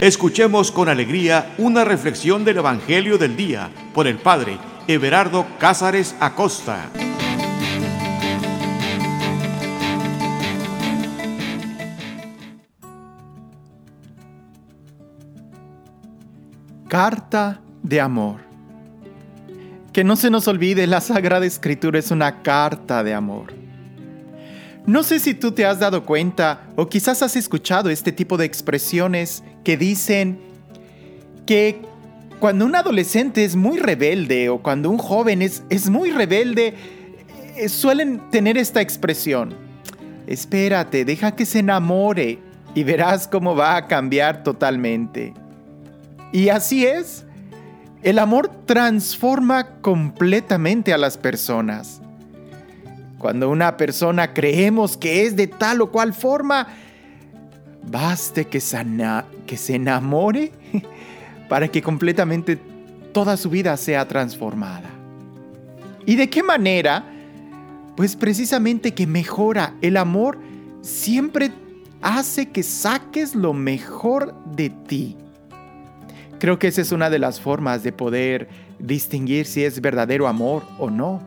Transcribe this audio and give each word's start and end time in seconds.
Escuchemos 0.00 0.70
con 0.70 0.88
alegría 0.88 1.54
una 1.58 1.84
reflexión 1.84 2.44
del 2.44 2.58
Evangelio 2.58 3.18
del 3.18 3.36
Día 3.36 3.68
por 3.92 4.06
el 4.06 4.16
Padre 4.18 4.56
Everardo 4.86 5.44
Cázares 5.58 6.14
Acosta. 6.20 6.88
Carta 16.86 17.60
de 17.82 18.00
amor. 18.00 18.36
Que 19.92 20.04
no 20.04 20.14
se 20.14 20.30
nos 20.30 20.46
olvide, 20.46 20.86
la 20.86 21.00
Sagrada 21.00 21.44
Escritura 21.44 21.98
es 21.98 22.12
una 22.12 22.42
carta 22.42 23.02
de 23.02 23.14
amor. 23.14 23.67
No 24.88 25.02
sé 25.02 25.18
si 25.18 25.34
tú 25.34 25.52
te 25.52 25.66
has 25.66 25.78
dado 25.78 26.06
cuenta 26.06 26.62
o 26.74 26.88
quizás 26.88 27.22
has 27.22 27.36
escuchado 27.36 27.90
este 27.90 28.10
tipo 28.10 28.38
de 28.38 28.46
expresiones 28.46 29.44
que 29.62 29.76
dicen 29.76 30.40
que 31.44 31.82
cuando 32.40 32.64
un 32.64 32.74
adolescente 32.74 33.44
es 33.44 33.54
muy 33.54 33.76
rebelde 33.76 34.48
o 34.48 34.62
cuando 34.62 34.88
un 34.88 34.96
joven 34.96 35.42
es, 35.42 35.62
es 35.68 35.90
muy 35.90 36.10
rebelde, 36.10 36.72
eh, 37.56 37.68
suelen 37.68 38.30
tener 38.30 38.56
esta 38.56 38.80
expresión. 38.80 39.54
Espérate, 40.26 41.04
deja 41.04 41.36
que 41.36 41.44
se 41.44 41.58
enamore 41.58 42.38
y 42.74 42.82
verás 42.82 43.28
cómo 43.28 43.54
va 43.54 43.76
a 43.76 43.88
cambiar 43.88 44.42
totalmente. 44.42 45.34
Y 46.32 46.48
así 46.48 46.86
es. 46.86 47.26
El 48.02 48.18
amor 48.18 48.50
transforma 48.64 49.68
completamente 49.82 50.94
a 50.94 50.96
las 50.96 51.18
personas. 51.18 52.00
Cuando 53.18 53.50
una 53.50 53.76
persona 53.76 54.32
creemos 54.32 54.96
que 54.96 55.26
es 55.26 55.34
de 55.34 55.48
tal 55.48 55.80
o 55.80 55.90
cual 55.90 56.14
forma, 56.14 56.68
baste 57.90 58.46
que, 58.46 58.62
que 59.46 59.56
se 59.56 59.74
enamore 59.74 60.52
para 61.48 61.68
que 61.68 61.82
completamente 61.82 62.58
toda 63.12 63.36
su 63.36 63.50
vida 63.50 63.76
sea 63.76 64.06
transformada. 64.06 64.90
¿Y 66.06 66.16
de 66.16 66.30
qué 66.30 66.42
manera? 66.42 67.04
Pues 67.96 68.14
precisamente 68.14 68.94
que 68.94 69.06
mejora. 69.06 69.74
El 69.82 69.96
amor 69.96 70.38
siempre 70.82 71.50
hace 72.00 72.50
que 72.50 72.62
saques 72.62 73.34
lo 73.34 73.52
mejor 73.52 74.34
de 74.44 74.70
ti. 74.70 75.16
Creo 76.38 76.58
que 76.58 76.68
esa 76.68 76.80
es 76.80 76.92
una 76.92 77.10
de 77.10 77.18
las 77.18 77.40
formas 77.40 77.82
de 77.82 77.92
poder 77.92 78.48
distinguir 78.78 79.46
si 79.46 79.64
es 79.64 79.80
verdadero 79.80 80.28
amor 80.28 80.62
o 80.78 80.88
no. 80.88 81.20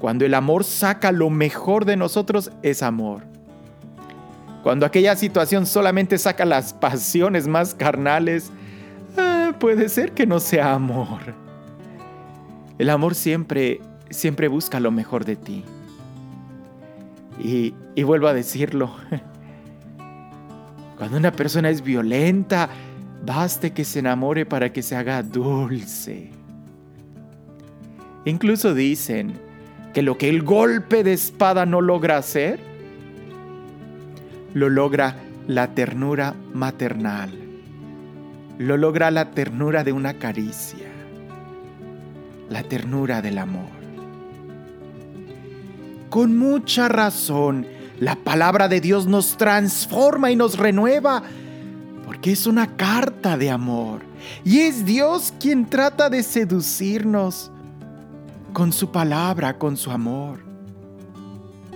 Cuando 0.00 0.24
el 0.24 0.34
amor 0.34 0.64
saca 0.64 1.12
lo 1.12 1.28
mejor 1.30 1.84
de 1.84 1.96
nosotros, 1.96 2.52
es 2.62 2.82
amor. 2.82 3.22
Cuando 4.62 4.86
aquella 4.86 5.16
situación 5.16 5.66
solamente 5.66 6.18
saca 6.18 6.44
las 6.44 6.72
pasiones 6.72 7.48
más 7.48 7.74
carnales, 7.74 8.50
ah, 9.16 9.52
puede 9.58 9.88
ser 9.88 10.12
que 10.12 10.26
no 10.26 10.40
sea 10.40 10.74
amor. 10.74 11.20
El 12.78 12.90
amor 12.90 13.14
siempre, 13.14 13.80
siempre 14.10 14.46
busca 14.48 14.78
lo 14.78 14.90
mejor 14.90 15.24
de 15.24 15.36
ti. 15.36 15.64
Y, 17.42 17.74
y 17.94 18.02
vuelvo 18.02 18.28
a 18.28 18.34
decirlo. 18.34 18.94
Cuando 20.98 21.16
una 21.16 21.32
persona 21.32 21.70
es 21.70 21.82
violenta, 21.82 22.68
baste 23.24 23.72
que 23.72 23.84
se 23.84 24.00
enamore 24.00 24.46
para 24.46 24.72
que 24.72 24.82
se 24.82 24.96
haga 24.96 25.22
dulce. 25.22 26.30
Incluso 28.24 28.74
dicen, 28.74 29.47
que 29.92 30.02
lo 30.02 30.18
que 30.18 30.28
el 30.28 30.42
golpe 30.42 31.02
de 31.02 31.12
espada 31.12 31.66
no 31.66 31.80
logra 31.80 32.18
hacer, 32.18 32.60
lo 34.54 34.68
logra 34.68 35.16
la 35.46 35.74
ternura 35.74 36.34
maternal, 36.52 37.30
lo 38.58 38.76
logra 38.76 39.10
la 39.10 39.30
ternura 39.30 39.84
de 39.84 39.92
una 39.92 40.14
caricia, 40.14 40.86
la 42.50 42.62
ternura 42.62 43.22
del 43.22 43.38
amor. 43.38 43.78
Con 46.10 46.38
mucha 46.38 46.88
razón, 46.88 47.66
la 48.00 48.16
palabra 48.16 48.68
de 48.68 48.80
Dios 48.80 49.06
nos 49.06 49.36
transforma 49.36 50.30
y 50.30 50.36
nos 50.36 50.58
renueva, 50.58 51.22
porque 52.04 52.32
es 52.32 52.46
una 52.46 52.76
carta 52.76 53.36
de 53.36 53.50
amor. 53.50 54.00
Y 54.44 54.60
es 54.60 54.84
Dios 54.84 55.32
quien 55.38 55.66
trata 55.66 56.08
de 56.08 56.22
seducirnos 56.22 57.50
con 58.58 58.72
su 58.72 58.90
palabra, 58.90 59.56
con 59.56 59.76
su 59.76 59.88
amor. 59.88 60.40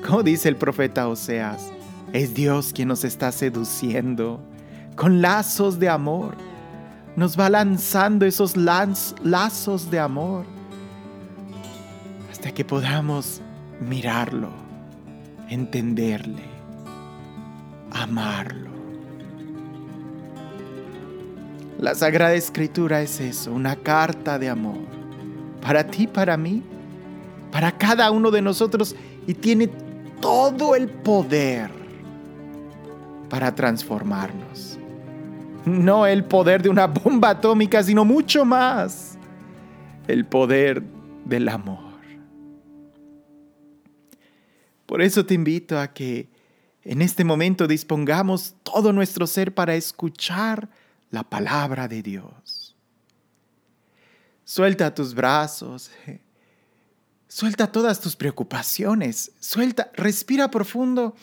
Como 0.05 0.25
dice 0.25 0.49
el 0.49 0.57
profeta 0.57 1.07
Oseas, 1.07 1.71
es 2.13 2.35
Dios 2.35 2.73
quien 2.73 2.89
nos 2.89 3.05
está 3.05 3.31
seduciendo 3.31 4.41
con 4.97 5.23
lazos 5.23 5.79
de 5.79 5.89
amor. 5.89 6.35
Nos 7.15 7.39
va 7.39 7.49
lanzando 7.51 8.27
esos 8.27 8.57
lazos 8.57 9.93
de 9.93 10.01
amor 10.01 10.45
hasta 12.33 12.51
que 12.51 12.65
podamos 12.65 13.41
mirarlo, 13.79 14.51
entenderle, 15.49 16.43
amarlo. 17.93 18.73
La 21.79 21.95
Sagrada 21.95 22.35
Escritura 22.35 23.03
es 23.03 23.21
eso, 23.21 23.53
una 23.53 23.77
carta 23.77 24.37
de 24.37 24.49
amor 24.49 25.03
para 25.63 25.87
ti, 25.87 26.09
para 26.09 26.37
mí, 26.37 26.63
para 27.53 27.77
cada 27.77 28.11
uno 28.11 28.31
de 28.31 28.43
nosotros 28.43 28.97
y 29.27 29.35
tiene 29.35 29.69
todo 30.21 30.75
el 30.75 30.89
poder 30.89 31.71
para 33.29 33.55
transformarnos. 33.55 34.79
No 35.65 36.07
el 36.07 36.25
poder 36.25 36.63
de 36.63 36.71
una 36.71 36.87
bomba 36.87 37.31
atómica, 37.31 37.83
sino 37.83 38.05
mucho 38.05 38.45
más. 38.45 39.17
El 40.09 40.25
poder 40.25 40.83
del 41.25 41.49
amor. 41.49 41.93
Por 44.87 45.01
eso 45.01 45.25
te 45.25 45.35
invito 45.35 45.79
a 45.79 45.89
que 45.89 46.29
en 46.85 47.01
este 47.01 47.25
momento 47.25 47.67
dispongamos 47.67 48.57
todo 48.63 48.93
nuestro 48.93 49.27
ser 49.27 49.55
para 49.55 49.75
escuchar 49.75 50.69
la 51.11 51.23
palabra 51.23 51.87
de 51.87 52.03
Dios. 52.03 52.75
Suelta 54.45 54.95
tus 54.95 55.15
brazos. 55.15 55.91
Suelta 57.33 57.73
todas 57.73 57.99
tus 57.99 58.15
preocupaciones. 58.15 59.33
Suelta, 59.41 59.91
respira 59.95 60.51
profundo. 60.51 61.17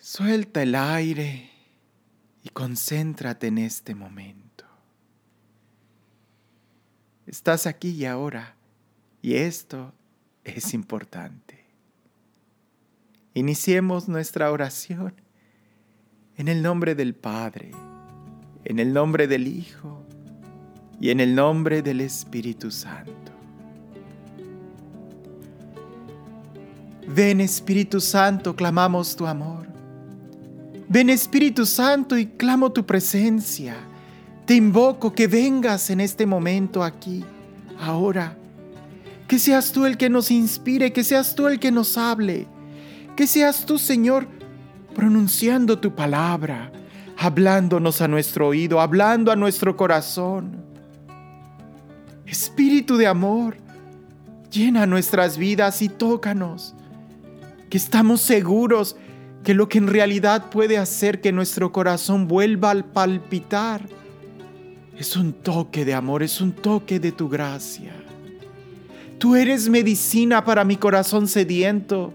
Suelta 0.00 0.60
el 0.60 0.74
aire 0.74 1.52
y 2.42 2.48
concéntrate 2.48 3.46
en 3.46 3.58
este 3.58 3.94
momento. 3.94 4.64
Estás 7.28 7.68
aquí 7.68 7.90
y 7.90 8.06
ahora 8.06 8.56
y 9.22 9.34
esto 9.34 9.94
es 10.42 10.74
importante. 10.74 11.64
Iniciemos 13.34 14.08
nuestra 14.08 14.50
oración 14.50 15.14
en 16.36 16.48
el 16.48 16.60
nombre 16.60 16.96
del 16.96 17.14
Padre, 17.14 17.70
en 18.64 18.80
el 18.80 18.92
nombre 18.92 19.28
del 19.28 19.46
Hijo 19.46 20.04
y 21.00 21.10
en 21.10 21.20
el 21.20 21.36
nombre 21.36 21.82
del 21.82 22.00
Espíritu 22.00 22.72
Santo. 22.72 23.27
Ven 27.08 27.40
Espíritu 27.40 28.00
Santo, 28.00 28.54
clamamos 28.54 29.16
tu 29.16 29.26
amor. 29.26 29.66
Ven 30.88 31.08
Espíritu 31.08 31.64
Santo 31.64 32.18
y 32.18 32.26
clamo 32.26 32.70
tu 32.70 32.84
presencia. 32.84 33.76
Te 34.44 34.54
invoco 34.54 35.12
que 35.12 35.26
vengas 35.26 35.88
en 35.88 36.00
este 36.00 36.26
momento 36.26 36.84
aquí, 36.84 37.24
ahora. 37.80 38.36
Que 39.26 39.38
seas 39.38 39.72
tú 39.72 39.86
el 39.86 39.96
que 39.96 40.10
nos 40.10 40.30
inspire, 40.30 40.92
que 40.92 41.02
seas 41.02 41.34
tú 41.34 41.46
el 41.46 41.58
que 41.58 41.70
nos 41.70 41.96
hable. 41.96 42.46
Que 43.16 43.26
seas 43.26 43.64
tú, 43.64 43.78
Señor, 43.78 44.28
pronunciando 44.94 45.78
tu 45.78 45.94
palabra, 45.94 46.72
hablándonos 47.16 48.00
a 48.02 48.08
nuestro 48.08 48.48
oído, 48.48 48.80
hablando 48.80 49.32
a 49.32 49.36
nuestro 49.36 49.76
corazón. 49.76 50.64
Espíritu 52.26 52.98
de 52.98 53.06
amor, 53.06 53.56
llena 54.50 54.86
nuestras 54.86 55.38
vidas 55.38 55.80
y 55.82 55.88
tócanos, 55.88 56.74
que 57.68 57.78
estamos 57.78 58.20
seguros 58.20 58.96
que 59.44 59.54
lo 59.54 59.68
que 59.68 59.78
en 59.78 59.86
realidad 59.86 60.50
puede 60.50 60.78
hacer 60.78 61.20
que 61.20 61.32
nuestro 61.32 61.72
corazón 61.72 62.28
vuelva 62.28 62.70
al 62.70 62.84
palpitar 62.84 63.82
es 64.98 65.16
un 65.16 65.32
toque 65.32 65.84
de 65.84 65.94
amor, 65.94 66.24
es 66.24 66.40
un 66.40 66.52
toque 66.52 66.98
de 66.98 67.12
tu 67.12 67.28
gracia. 67.28 67.92
Tú 69.18 69.36
eres 69.36 69.68
medicina 69.68 70.44
para 70.44 70.64
mi 70.64 70.76
corazón 70.76 71.28
sediento. 71.28 72.12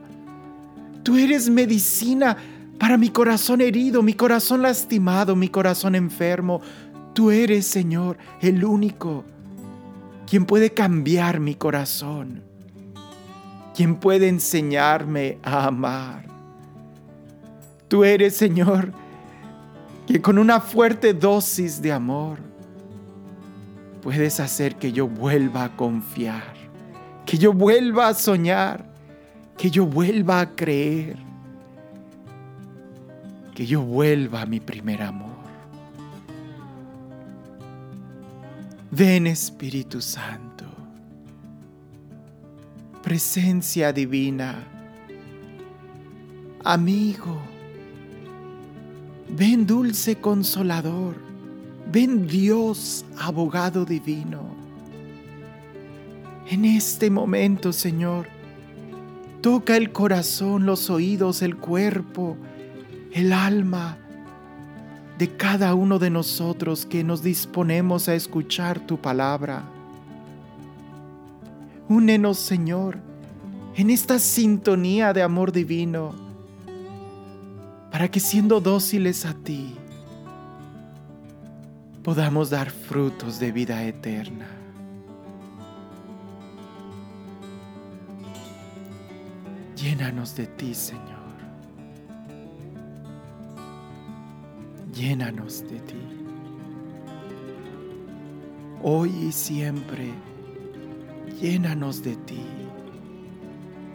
Tú 1.01 1.17
eres 1.17 1.49
medicina 1.49 2.35
para 2.77 2.97
mi 2.97 3.09
corazón 3.09 3.61
herido, 3.61 4.03
mi 4.03 4.13
corazón 4.13 4.61
lastimado, 4.61 5.35
mi 5.35 5.47
corazón 5.47 5.95
enfermo. 5.95 6.61
Tú 7.13 7.31
eres, 7.31 7.65
Señor, 7.67 8.17
el 8.41 8.65
único 8.65 9.23
quien 10.29 10.45
puede 10.45 10.71
cambiar 10.71 11.39
mi 11.39 11.55
corazón, 11.55 12.43
quien 13.73 13.95
puede 13.95 14.27
enseñarme 14.27 15.39
a 15.43 15.67
amar. 15.67 16.25
Tú 17.87 18.03
eres, 18.03 18.35
Señor, 18.35 18.91
que 20.07 20.21
con 20.21 20.37
una 20.37 20.59
fuerte 20.59 21.13
dosis 21.13 21.81
de 21.81 21.91
amor 21.91 22.39
puedes 24.01 24.39
hacer 24.39 24.75
que 24.75 24.91
yo 24.91 25.07
vuelva 25.07 25.65
a 25.65 25.75
confiar, 25.75 26.53
que 27.25 27.37
yo 27.37 27.53
vuelva 27.53 28.09
a 28.09 28.13
soñar, 28.13 28.85
que 29.57 29.71
yo 29.71 29.85
vuelva 29.85 30.41
a 30.41 30.55
creer, 30.55 31.17
que 33.55 33.65
yo 33.65 33.81
vuelva 33.81 34.41
a 34.41 34.45
mi 34.45 34.59
primer 34.59 35.01
amor. 35.01 35.31
Ven 38.91 39.25
Espíritu 39.25 40.01
Santo, 40.01 40.52
presencia 43.03 43.91
divina, 43.91 44.63
amigo, 46.63 47.37
ven 49.27 49.67
dulce 49.67 50.15
consolador, 50.15 51.15
ven 51.91 52.25
Dios 52.25 53.03
abogado 53.19 53.83
divino. 53.83 54.55
En 56.49 56.63
este 56.63 57.09
momento, 57.09 57.73
Señor, 57.73 58.27
toca 59.41 59.75
el 59.75 59.91
corazón, 59.91 60.65
los 60.65 60.89
oídos, 60.89 61.41
el 61.41 61.57
cuerpo, 61.57 62.37
el 63.11 63.33
alma 63.33 63.97
de 65.17 65.27
cada 65.35 65.75
uno 65.75 65.99
de 65.99 66.09
nosotros 66.09 66.85
que 66.85 67.03
nos 67.03 67.21
disponemos 67.21 68.07
a 68.07 68.15
escuchar 68.15 68.79
tu 68.79 68.97
palabra. 68.97 69.72
Únenos, 71.89 72.37
Señor, 72.37 72.97
en 73.75 73.89
esta 73.89 74.19
sintonía 74.19 75.13
de 75.13 75.21
amor 75.21 75.51
divino, 75.51 76.13
para 77.91 78.09
que 78.09 78.19
siendo 78.19 78.59
dóciles 78.59 79.25
a 79.25 79.33
ti, 79.33 79.75
podamos 82.03 82.49
dar 82.49 82.71
frutos 82.71 83.39
de 83.39 83.51
vida 83.51 83.83
eterna. 83.83 84.47
Llénanos 89.75 90.35
de 90.35 90.47
ti, 90.47 90.73
Señor. 90.73 91.23
llénanos 94.93 95.63
de 95.69 95.79
ti. 95.79 96.01
Hoy 98.81 99.09
y 99.27 99.31
siempre, 99.31 100.13
llénanos 101.43 102.01
de 102.01 102.15
ti. 102.15 102.41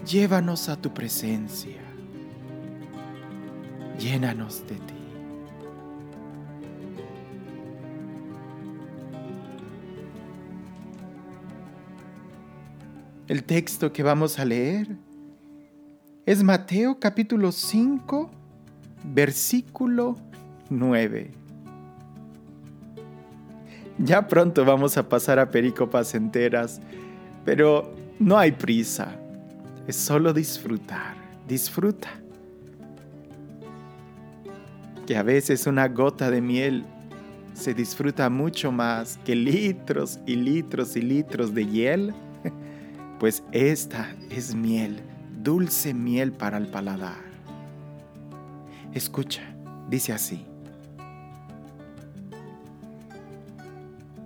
Llévanos 0.06 0.68
a 0.68 0.76
tu 0.76 0.92
presencia. 0.92 1.80
Llénanos 3.98 4.66
de 4.66 4.74
ti. 4.74 4.94
El 13.28 13.44
texto 13.44 13.94
que 13.94 14.02
vamos 14.02 14.38
a 14.38 14.44
leer 14.44 14.98
es 16.26 16.42
Mateo 16.42 17.00
capítulo 17.00 17.52
5, 17.52 18.30
versículo 19.04 20.18
9. 20.68 21.30
Ya 23.96 24.28
pronto 24.28 24.66
vamos 24.66 24.98
a 24.98 25.08
pasar 25.08 25.38
a 25.38 25.50
pericopas 25.50 26.14
enteras, 26.14 26.82
pero 27.48 27.94
no 28.18 28.36
hay 28.36 28.52
prisa. 28.52 29.16
Es 29.86 29.96
solo 29.96 30.34
disfrutar. 30.34 31.14
Disfruta. 31.48 32.10
Que 35.06 35.16
a 35.16 35.22
veces 35.22 35.66
una 35.66 35.88
gota 35.88 36.30
de 36.30 36.42
miel 36.42 36.84
se 37.54 37.72
disfruta 37.72 38.28
mucho 38.28 38.70
más 38.70 39.16
que 39.24 39.34
litros 39.34 40.20
y 40.26 40.36
litros 40.36 40.94
y 40.94 41.00
litros 41.00 41.54
de 41.54 41.64
hiel. 41.64 42.14
Pues 43.18 43.42
esta 43.50 44.14
es 44.30 44.54
miel, 44.54 45.00
dulce 45.42 45.92
miel 45.92 46.30
para 46.32 46.58
el 46.58 46.68
paladar. 46.68 47.24
Escucha, 48.92 49.42
dice 49.88 50.12
así. 50.12 50.44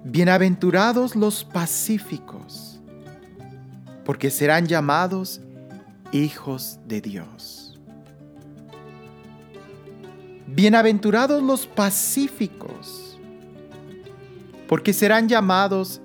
Bienaventurados 0.04 1.16
los 1.16 1.42
pacíficos, 1.44 2.71
porque 4.12 4.28
serán 4.28 4.66
llamados 4.66 5.40
hijos 6.12 6.78
de 6.86 7.00
Dios. 7.00 7.80
Bienaventurados 10.46 11.42
los 11.42 11.66
pacíficos, 11.66 13.18
porque 14.68 14.92
serán 14.92 15.30
llamados 15.30 16.02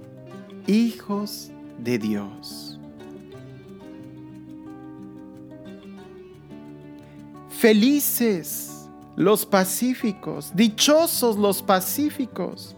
hijos 0.67 1.51
de 1.79 1.99
Dios. 1.99 2.79
Felices 7.49 8.89
los 9.17 9.45
pacíficos, 9.45 10.53
dichosos 10.55 11.35
los 11.35 11.61
pacíficos 11.61 12.73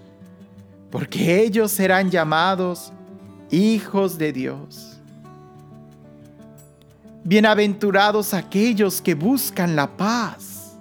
porque 0.89 1.43
ellos 1.43 1.69
serán 1.69 2.09
llamados 2.09 2.91
hijos 3.51 4.17
de 4.17 4.33
Dios. 4.33 4.88
Bienaventurados 7.29 8.33
aquellos 8.33 9.03
que 9.03 9.13
buscan 9.13 9.75
la 9.75 9.95
paz, 9.95 10.75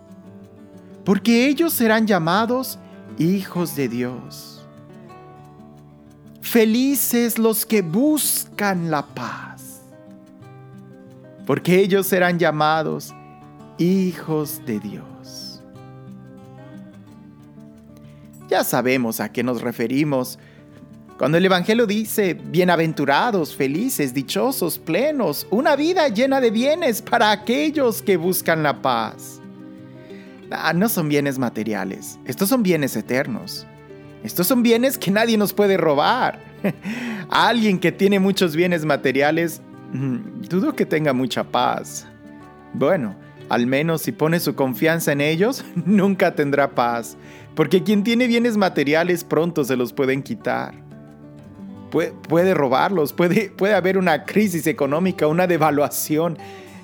porque 1.04 1.46
ellos 1.46 1.74
serán 1.74 2.06
llamados 2.06 2.78
hijos 3.18 3.76
de 3.76 3.86
Dios. 3.86 4.66
Felices 6.40 7.38
los 7.38 7.66
que 7.66 7.82
buscan 7.82 8.90
la 8.90 9.04
paz, 9.04 9.82
porque 11.46 11.80
ellos 11.80 12.06
serán 12.06 12.38
llamados 12.38 13.12
hijos 13.76 14.62
de 14.64 14.80
Dios. 14.80 15.62
Ya 18.48 18.64
sabemos 18.64 19.20
a 19.20 19.30
qué 19.30 19.42
nos 19.42 19.60
referimos. 19.60 20.38
Cuando 21.18 21.36
el 21.36 21.44
Evangelio 21.44 21.84
dice, 21.88 22.34
bienaventurados, 22.34 23.56
felices, 23.56 24.14
dichosos, 24.14 24.78
plenos, 24.78 25.48
una 25.50 25.74
vida 25.74 26.06
llena 26.06 26.40
de 26.40 26.52
bienes 26.52 27.02
para 27.02 27.32
aquellos 27.32 28.02
que 28.02 28.16
buscan 28.16 28.62
la 28.62 28.80
paz. 28.80 29.40
Ah, 30.52 30.72
no 30.72 30.88
son 30.88 31.08
bienes 31.08 31.36
materiales, 31.36 32.20
estos 32.24 32.48
son 32.48 32.62
bienes 32.62 32.94
eternos. 32.94 33.66
Estos 34.22 34.46
son 34.46 34.62
bienes 34.62 34.96
que 34.96 35.10
nadie 35.10 35.36
nos 35.36 35.52
puede 35.52 35.76
robar. 35.76 36.38
alguien 37.30 37.80
que 37.80 37.90
tiene 37.90 38.20
muchos 38.20 38.54
bienes 38.54 38.84
materiales, 38.84 39.60
mm, 39.92 40.42
dudo 40.48 40.76
que 40.76 40.86
tenga 40.86 41.12
mucha 41.12 41.42
paz. 41.42 42.06
Bueno, 42.74 43.16
al 43.48 43.66
menos 43.66 44.02
si 44.02 44.12
pone 44.12 44.38
su 44.38 44.54
confianza 44.54 45.10
en 45.10 45.20
ellos, 45.20 45.64
nunca 45.84 46.36
tendrá 46.36 46.76
paz, 46.76 47.16
porque 47.56 47.82
quien 47.82 48.04
tiene 48.04 48.28
bienes 48.28 48.56
materiales 48.56 49.24
pronto 49.24 49.64
se 49.64 49.74
los 49.74 49.92
pueden 49.92 50.22
quitar. 50.22 50.87
Puede 51.90 52.54
robarlos, 52.54 53.12
puede, 53.12 53.50
puede 53.50 53.74
haber 53.74 53.98
una 53.98 54.24
crisis 54.24 54.66
económica, 54.66 55.26
una 55.26 55.46
devaluación 55.46 56.38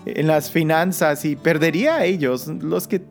en 0.06 0.26
las 0.26 0.50
finanzas 0.50 1.25
y 1.25 1.37
perdería 1.37 1.96
a 1.96 2.04
ellos, 2.04 2.46
los 2.46 2.88
que 2.88 3.02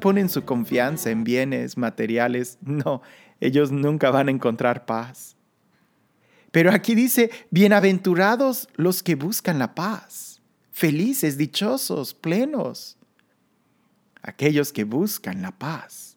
ponen 0.00 0.28
su 0.28 0.44
confianza 0.44 1.10
en 1.10 1.24
bienes 1.24 1.76
materiales. 1.76 2.58
No, 2.62 3.02
ellos 3.40 3.72
nunca 3.72 4.10
van 4.10 4.28
a 4.28 4.32
encontrar 4.32 4.84
paz. 4.84 5.36
Pero 6.50 6.70
aquí 6.70 6.94
dice, 6.94 7.30
bienaventurados 7.50 8.68
los 8.74 9.02
que 9.02 9.14
buscan 9.14 9.58
la 9.58 9.74
paz, 9.74 10.42
felices, 10.70 11.38
dichosos, 11.38 12.14
plenos 12.14 12.98
aquellos 14.22 14.72
que 14.72 14.84
buscan 14.84 15.42
la 15.42 15.50
paz. 15.52 16.11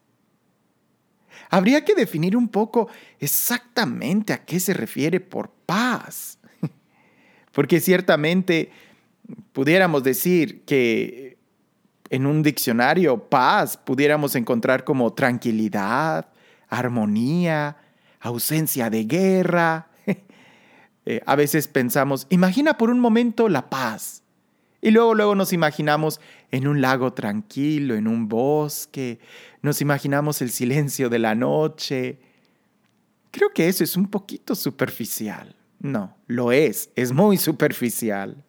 Habría 1.55 1.85
que 1.85 1.95
definir 1.95 2.35
un 2.35 2.49
poco 2.49 2.89
exactamente 3.17 4.33
a 4.33 4.43
qué 4.43 4.59
se 4.59 4.73
refiere 4.73 5.21
por 5.21 5.51
paz, 5.65 6.37
porque 7.53 7.79
ciertamente 7.79 8.71
pudiéramos 9.53 10.03
decir 10.03 10.65
que 10.65 11.37
en 12.09 12.25
un 12.25 12.43
diccionario 12.43 13.29
paz 13.29 13.77
pudiéramos 13.77 14.35
encontrar 14.35 14.83
como 14.83 15.13
tranquilidad, 15.13 16.27
armonía, 16.67 17.77
ausencia 18.19 18.89
de 18.89 19.05
guerra. 19.05 19.87
Eh, 21.07 21.21
a 21.27 21.35
veces 21.35 21.67
pensamos, 21.67 22.25
imagina 22.31 22.79
por 22.79 22.89
un 22.89 22.99
momento 22.99 23.47
la 23.47 23.69
paz. 23.69 24.23
Y 24.81 24.89
luego, 24.89 25.13
luego 25.13 25.35
nos 25.35 25.53
imaginamos 25.53 26.19
en 26.51 26.67
un 26.67 26.81
lago 26.81 27.13
tranquilo, 27.13 27.95
en 27.95 28.07
un 28.07 28.27
bosque, 28.27 29.19
nos 29.61 29.81
imaginamos 29.81 30.41
el 30.41 30.51
silencio 30.51 31.09
de 31.09 31.19
la 31.19 31.35
noche. 31.35 32.19
Creo 33.31 33.49
que 33.49 33.67
eso 33.67 33.83
es 33.83 33.97
un 33.97 34.07
poquito 34.07 34.55
superficial. 34.55 35.55
No, 35.79 36.15
lo 36.27 36.51
es, 36.51 36.89
es 36.95 37.11
muy 37.11 37.37
superficial. 37.37 38.43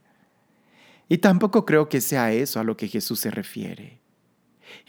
Y 1.08 1.18
tampoco 1.18 1.64
creo 1.64 1.88
que 1.88 2.00
sea 2.00 2.32
eso 2.32 2.60
a 2.60 2.64
lo 2.64 2.76
que 2.76 2.88
Jesús 2.88 3.20
se 3.20 3.30
refiere. 3.30 4.00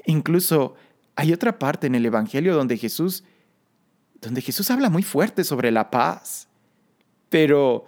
Incluso 0.05 0.75
hay 1.15 1.33
otra 1.33 1.59
parte 1.59 1.87
en 1.87 1.95
el 1.95 2.05
Evangelio 2.05 2.55
donde 2.55 2.77
Jesús, 2.77 3.23
donde 4.21 4.41
Jesús 4.41 4.69
habla 4.71 4.89
muy 4.89 5.03
fuerte 5.03 5.43
sobre 5.43 5.71
la 5.71 5.89
paz, 5.89 6.47
pero, 7.29 7.85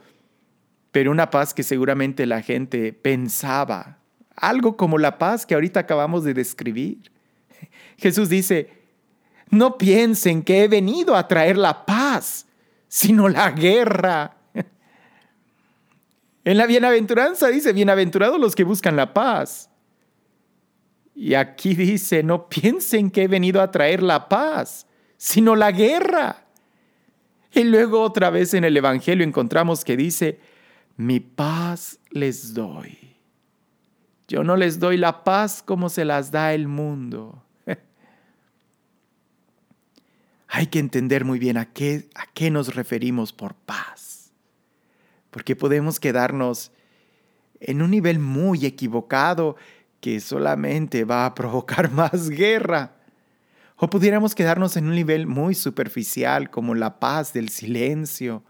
pero 0.92 1.12
una 1.12 1.30
paz 1.30 1.54
que 1.54 1.64
seguramente 1.64 2.26
la 2.26 2.42
gente 2.42 2.94
pensaba, 2.94 3.99
algo 4.40 4.78
como 4.78 4.98
la 4.98 5.18
paz 5.18 5.46
que 5.46 5.54
ahorita 5.54 5.82
acabamos 5.82 6.24
de 6.24 6.34
describir. 6.34 7.12
Jesús 7.98 8.30
dice, 8.30 8.72
no 9.50 9.78
piensen 9.78 10.44
que 10.44 10.64
he 10.64 10.68
venido 10.68 11.16
a 11.16 11.28
traer 11.28 11.58
la 11.58 11.86
paz, 11.86 12.48
sino 12.88 13.30
la 13.30 13.52
guerra. 13.52 14.36
En 16.46 16.58
la 16.58 16.66
bienaventuranza 16.66 17.50
dice, 17.50 17.74
bienaventurados 17.74 18.40
los 18.40 18.56
que 18.56 18.64
buscan 18.64 18.96
la 18.96 19.14
paz. 19.14 19.70
Y 21.14 21.34
aquí 21.34 21.76
dice, 21.76 22.24
no 22.24 22.48
piensen 22.48 23.12
que 23.12 23.24
he 23.24 23.28
venido 23.28 23.62
a 23.62 23.72
traer 23.72 24.02
la 24.02 24.30
paz, 24.30 24.88
sino 25.18 25.56
la 25.56 25.72
guerra. 25.72 26.46
Y 27.52 27.64
luego 27.64 28.02
otra 28.02 28.30
vez 28.30 28.54
en 28.54 28.64
el 28.64 28.78
Evangelio 28.78 29.26
encontramos 29.26 29.84
que 29.84 29.98
dice, 29.98 30.40
mi 30.96 31.20
paz 31.20 32.00
les 32.10 32.54
doy. 32.54 33.09
Yo 34.30 34.44
no 34.44 34.56
les 34.56 34.80
doy 34.80 34.96
la 34.96 35.24
paz 35.24 35.64
como 35.66 35.90
se 35.90 36.06
las 36.06 36.30
da 36.30 36.54
el 36.54 36.68
mundo. 36.68 37.44
Hay 40.48 40.68
que 40.68 40.78
entender 40.78 41.26
muy 41.26 41.40
bien 41.40 41.58
a 41.58 41.66
qué, 41.66 42.10
a 42.14 42.28
qué 42.28 42.52
nos 42.52 42.76
referimos 42.76 43.34
por 43.34 43.56
paz. 43.56 44.32
Porque 45.32 45.56
podemos 45.56 46.00
quedarnos 46.00 46.72
en 47.60 47.82
un 47.82 47.90
nivel 47.90 48.20
muy 48.20 48.68
equivocado 48.68 49.56
que 50.00 50.20
solamente 50.20 51.06
va 51.06 51.26
a 51.26 51.34
provocar 51.34 51.90
más 51.92 52.30
guerra. 52.30 52.98
O 53.78 53.90
pudiéramos 53.90 54.36
quedarnos 54.36 54.78
en 54.78 54.86
un 54.86 54.94
nivel 54.94 55.26
muy 55.26 55.56
superficial 55.56 56.52
como 56.52 56.76
la 56.76 57.00
paz 57.00 57.34
del 57.34 57.50
silencio, 57.50 58.44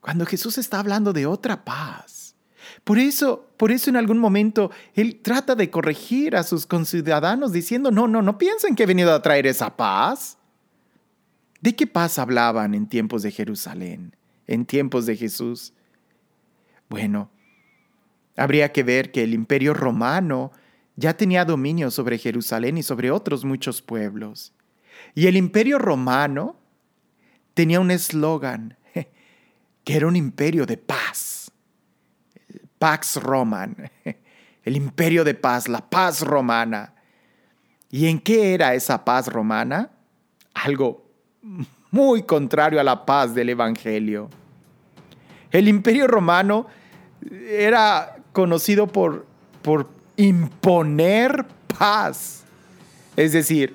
cuando 0.00 0.26
Jesús 0.26 0.58
está 0.58 0.80
hablando 0.80 1.14
de 1.14 1.24
otra 1.24 1.64
paz. 1.64 2.13
Por 2.84 2.98
eso, 2.98 3.48
por 3.56 3.72
eso 3.72 3.90
en 3.90 3.96
algún 3.96 4.18
momento 4.18 4.70
él 4.94 5.20
trata 5.22 5.54
de 5.54 5.70
corregir 5.70 6.36
a 6.36 6.42
sus 6.42 6.66
conciudadanos 6.66 7.52
diciendo, 7.52 7.90
"No, 7.90 8.06
no, 8.06 8.20
no 8.22 8.38
piensen 8.38 8.74
que 8.74 8.82
he 8.82 8.86
venido 8.86 9.12
a 9.14 9.22
traer 9.22 9.46
esa 9.46 9.74
paz." 9.76 10.38
¿De 11.60 11.74
qué 11.74 11.86
paz 11.86 12.18
hablaban 12.18 12.74
en 12.74 12.86
tiempos 12.86 13.22
de 13.22 13.30
Jerusalén, 13.30 14.14
en 14.46 14.66
tiempos 14.66 15.06
de 15.06 15.16
Jesús? 15.16 15.72
Bueno, 16.90 17.30
Habría 18.36 18.72
que 18.72 18.82
ver 18.82 19.12
que 19.12 19.22
el 19.22 19.32
imperio 19.32 19.74
romano 19.74 20.50
ya 20.96 21.16
tenía 21.16 21.44
dominio 21.44 21.90
sobre 21.90 22.18
Jerusalén 22.18 22.78
y 22.78 22.82
sobre 22.82 23.10
otros 23.10 23.44
muchos 23.44 23.80
pueblos. 23.80 24.52
Y 25.14 25.26
el 25.26 25.36
imperio 25.36 25.78
romano 25.78 26.56
tenía 27.54 27.80
un 27.80 27.90
eslogan, 27.90 28.76
que 29.84 29.96
era 29.96 30.06
un 30.06 30.16
imperio 30.16 30.66
de 30.66 30.76
paz. 30.76 31.43
Pax 32.84 33.16
Roman, 33.16 33.90
el 34.62 34.76
imperio 34.76 35.24
de 35.24 35.32
paz, 35.32 35.68
la 35.68 35.80
paz 35.88 36.20
romana. 36.20 36.92
¿Y 37.90 38.08
en 38.08 38.20
qué 38.20 38.52
era 38.52 38.74
esa 38.74 39.06
paz 39.06 39.28
romana? 39.28 39.88
Algo 40.52 41.02
muy 41.90 42.24
contrario 42.24 42.78
a 42.78 42.84
la 42.84 43.06
paz 43.06 43.34
del 43.34 43.48
Evangelio. 43.48 44.28
El 45.50 45.66
imperio 45.66 46.06
romano 46.06 46.66
era 47.48 48.16
conocido 48.32 48.86
por, 48.86 49.24
por 49.62 49.88
imponer 50.18 51.46
paz. 51.78 52.44
Es 53.16 53.32
decir, 53.32 53.74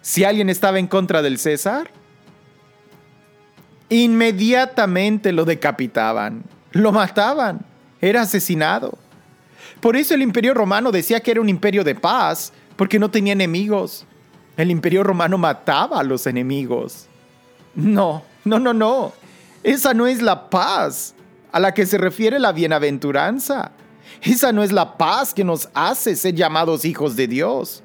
si 0.00 0.24
alguien 0.24 0.48
estaba 0.48 0.78
en 0.78 0.86
contra 0.86 1.20
del 1.20 1.36
César, 1.36 1.90
inmediatamente 3.90 5.30
lo 5.30 5.44
decapitaban, 5.44 6.42
lo 6.70 6.90
mataban, 6.90 7.66
era 8.00 8.22
asesinado. 8.22 8.98
Por 9.80 9.96
eso 9.96 10.14
el 10.14 10.22
imperio 10.22 10.54
romano 10.54 10.92
decía 10.92 11.20
que 11.20 11.30
era 11.30 11.40
un 11.40 11.48
imperio 11.48 11.84
de 11.84 11.94
paz, 11.94 12.52
porque 12.76 12.98
no 12.98 13.10
tenía 13.10 13.32
enemigos. 13.32 14.04
El 14.56 14.70
imperio 14.70 15.02
romano 15.02 15.38
mataba 15.38 16.00
a 16.00 16.02
los 16.02 16.26
enemigos. 16.26 17.06
No, 17.74 18.22
no, 18.44 18.58
no, 18.58 18.74
no. 18.74 19.12
Esa 19.62 19.94
no 19.94 20.06
es 20.06 20.22
la 20.22 20.50
paz 20.50 21.14
a 21.52 21.60
la 21.60 21.74
que 21.74 21.86
se 21.86 21.98
refiere 21.98 22.38
la 22.38 22.52
bienaventuranza. 22.52 23.72
Esa 24.22 24.52
no 24.52 24.62
es 24.62 24.72
la 24.72 24.98
paz 24.98 25.32
que 25.32 25.44
nos 25.44 25.68
hace 25.74 26.16
ser 26.16 26.34
llamados 26.34 26.84
hijos 26.84 27.16
de 27.16 27.26
Dios. 27.26 27.82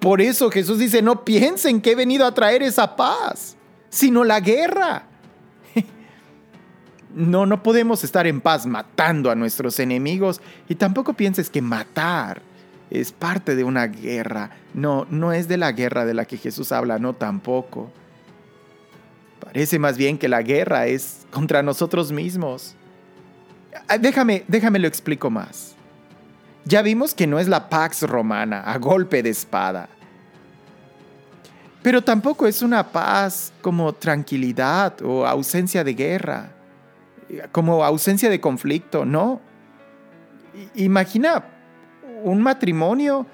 Por 0.00 0.20
eso 0.20 0.50
Jesús 0.50 0.78
dice, 0.78 1.02
no 1.02 1.24
piensen 1.24 1.80
que 1.80 1.92
he 1.92 1.94
venido 1.94 2.26
a 2.26 2.34
traer 2.34 2.62
esa 2.62 2.96
paz, 2.96 3.56
sino 3.88 4.24
la 4.24 4.40
guerra. 4.40 5.06
No, 7.16 7.46
no 7.46 7.62
podemos 7.62 8.04
estar 8.04 8.26
en 8.26 8.42
paz 8.42 8.66
matando 8.66 9.30
a 9.30 9.34
nuestros 9.34 9.80
enemigos 9.80 10.42
y 10.68 10.74
tampoco 10.74 11.14
pienses 11.14 11.48
que 11.48 11.62
matar 11.62 12.42
es 12.90 13.10
parte 13.10 13.56
de 13.56 13.64
una 13.64 13.86
guerra. 13.86 14.50
No, 14.74 15.06
no 15.08 15.32
es 15.32 15.48
de 15.48 15.56
la 15.56 15.72
guerra 15.72 16.04
de 16.04 16.12
la 16.12 16.26
que 16.26 16.36
Jesús 16.36 16.72
habla, 16.72 16.98
no 16.98 17.14
tampoco. 17.14 17.90
Parece 19.40 19.78
más 19.78 19.96
bien 19.96 20.18
que 20.18 20.28
la 20.28 20.42
guerra 20.42 20.88
es 20.88 21.26
contra 21.30 21.62
nosotros 21.62 22.12
mismos. 22.12 22.74
Ah, 23.88 23.96
déjame, 23.96 24.44
déjame 24.46 24.78
lo 24.78 24.86
explico 24.86 25.30
más. 25.30 25.74
Ya 26.66 26.82
vimos 26.82 27.14
que 27.14 27.26
no 27.26 27.38
es 27.38 27.48
la 27.48 27.70
Pax 27.70 28.02
romana 28.02 28.60
a 28.60 28.76
golpe 28.76 29.22
de 29.22 29.30
espada. 29.30 29.88
Pero 31.82 32.02
tampoco 32.02 32.46
es 32.46 32.60
una 32.60 32.92
paz 32.92 33.54
como 33.62 33.92
tranquilidad 33.94 35.00
o 35.02 35.24
ausencia 35.26 35.82
de 35.82 35.94
guerra, 35.94 36.55
como 37.52 37.84
ausencia 37.84 38.30
de 38.30 38.40
conflicto, 38.40 39.04
no. 39.04 39.40
Imagina 40.74 41.44
un 42.22 42.40
matrimonio 42.42 43.26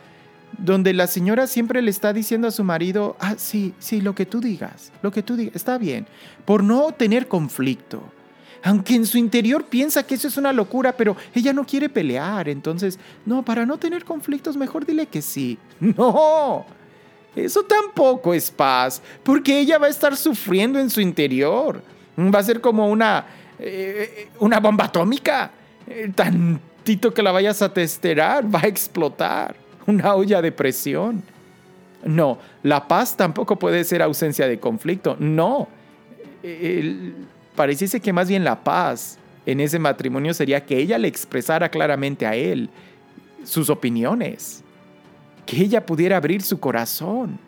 donde 0.59 0.93
la 0.93 1.07
señora 1.07 1.47
siempre 1.47 1.83
le 1.83 1.91
está 1.91 2.13
diciendo 2.13 2.49
a 2.49 2.51
su 2.51 2.65
marido, 2.65 3.17
ah, 3.21 3.35
sí, 3.37 3.75
sí, 3.79 4.01
lo 4.01 4.15
que 4.15 4.27
tú 4.27 4.41
digas, 4.41 4.93
lo 5.03 5.11
que 5.11 5.23
tú 5.23 5.37
digas, 5.37 5.57
está 5.57 5.79
bien, 5.79 6.07
por 6.45 6.63
no 6.63 6.93
tener 6.93 7.29
conflicto 7.29 8.03
aunque 8.65 8.95
en 8.95 9.07
su 9.07 9.19
interior 9.19 9.65
piensa 9.65 10.05
que 10.05 10.15
eso 10.15 10.29
es 10.29 10.37
una 10.37 10.53
locura, 10.53 10.97
pero 10.97 11.17
ella 11.35 11.53
no 11.53 11.67
quiere 11.67 11.89
pelear. 11.89 12.49
Entonces, 12.49 12.99
no, 13.27 13.45
para 13.45 13.67
no 13.67 13.79
tener 13.79 14.05
conflictos, 14.05 14.57
mejor 14.57 14.87
dile 14.87 15.07
que 15.07 15.23
sí. 15.23 15.59
No, 15.81 16.65
eso 17.35 17.63
tampoco 17.65 18.35
es 18.35 18.51
paz, 18.51 19.03
porque 19.23 19.59
ella 19.59 19.79
va 19.79 19.87
a 19.87 19.91
estar 19.91 20.17
sufriendo 20.17 20.79
en 20.79 20.91
su 20.91 21.01
interior. 21.01 21.83
Va 22.17 22.39
a 22.39 22.45
ser 22.45 22.61
como 22.61 22.89
una, 22.89 23.27
eh, 23.64 24.28
una 24.40 24.59
bomba 24.59 24.87
atómica. 24.87 25.50
Eh, 25.87 26.11
tantito 26.14 27.14
que 27.14 27.23
la 27.23 27.33
vayas 27.33 27.62
a 27.62 27.73
testerar, 27.73 28.52
va 28.52 28.61
a 28.62 28.66
explotar. 28.66 29.54
Una 29.87 30.14
olla 30.14 30.42
de 30.42 30.52
presión. 30.52 31.23
No, 32.04 32.38
la 32.62 32.88
paz 32.88 33.16
tampoco 33.16 33.57
puede 33.59 33.85
ser 33.85 34.02
ausencia 34.02 34.49
de 34.49 34.59
conflicto. 34.59 35.16
No. 35.19 35.69
El, 36.42 37.14
pareciese 37.54 38.00
que 38.00 38.12
más 38.12 38.28
bien 38.28 38.42
la 38.42 38.64
paz 38.64 39.19
en 39.47 39.61
ese 39.61 39.78
matrimonio 39.78 40.35
sería 40.35 40.64
que 40.64 40.78
ella 40.78 40.99
le 40.99 41.09
expresara 41.09 41.69
claramente 41.69 42.26
a 42.26 42.35
él 42.35 42.71
sus 43.45 43.71
opiniones, 43.71 44.62
que 45.47 45.59
ella 45.59 45.87
pudiera 45.87 46.16
abrir 46.16 46.42
su 46.42 46.59
corazón. 46.59 47.38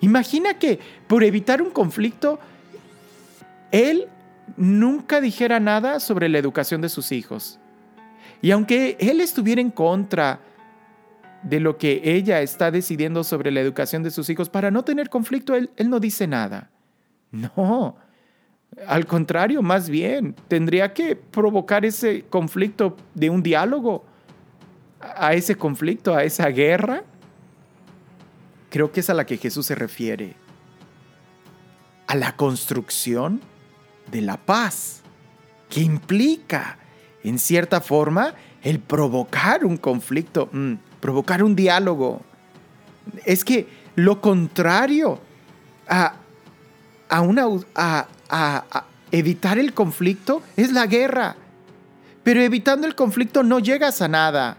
Imagina 0.00 0.58
que 0.58 0.78
por 1.06 1.22
evitar 1.24 1.62
un 1.62 1.70
conflicto, 1.70 2.38
él 3.70 4.08
nunca 4.56 5.20
dijera 5.20 5.60
nada 5.60 6.00
sobre 6.00 6.28
la 6.28 6.38
educación 6.38 6.80
de 6.80 6.88
sus 6.88 7.12
hijos. 7.12 7.58
Y 8.42 8.50
aunque 8.50 8.96
él 9.00 9.20
estuviera 9.20 9.60
en 9.60 9.70
contra 9.70 10.40
de 11.42 11.60
lo 11.60 11.76
que 11.76 12.00
ella 12.04 12.40
está 12.40 12.70
decidiendo 12.70 13.22
sobre 13.24 13.50
la 13.50 13.60
educación 13.60 14.02
de 14.02 14.10
sus 14.10 14.28
hijos, 14.30 14.48
para 14.48 14.70
no 14.70 14.82
tener 14.82 15.10
conflicto, 15.10 15.54
él, 15.54 15.70
no 15.86 16.00
dice 16.00 16.26
nada. 16.26 16.70
No, 17.30 17.96
al 18.86 19.06
contrario, 19.06 19.62
más 19.62 19.88
bien, 19.88 20.34
tendría 20.48 20.94
que 20.94 21.16
provocar 21.16 21.84
ese 21.84 22.24
conflicto 22.28 22.96
de 23.14 23.30
un 23.30 23.42
diálogo, 23.42 24.04
a 25.00 25.34
ese 25.34 25.56
conflicto, 25.56 26.14
a 26.14 26.24
esa 26.24 26.48
guerra. 26.48 27.02
Creo 28.70 28.90
que 28.90 29.00
es 29.00 29.10
a 29.10 29.14
la 29.14 29.26
que 29.26 29.36
Jesús 29.36 29.66
se 29.66 29.74
refiere. 29.74 30.34
A 32.06 32.14
la 32.14 32.36
construcción 32.36 33.40
de 34.10 34.20
la 34.20 34.36
paz, 34.36 35.02
que 35.68 35.80
implica, 35.80 36.78
en 37.22 37.38
cierta 37.38 37.80
forma, 37.80 38.34
el 38.62 38.80
provocar 38.80 39.64
un 39.64 39.76
conflicto, 39.76 40.48
mm, 40.52 40.74
provocar 41.00 41.42
un 41.42 41.54
diálogo. 41.54 42.22
Es 43.24 43.44
que 43.44 43.66
lo 43.96 44.20
contrario 44.20 45.20
a, 45.88 46.14
a, 47.08 47.20
una, 47.20 47.44
a, 47.74 48.06
a, 48.30 48.84
evitar 49.12 49.58
el 49.58 49.74
conflicto 49.74 50.42
es 50.56 50.72
la 50.72 50.86
guerra. 50.86 51.36
Pero 52.22 52.40
evitando 52.40 52.86
el 52.86 52.94
conflicto 52.94 53.42
no 53.42 53.58
llegas 53.58 54.00
a 54.00 54.08
nada. 54.08 54.56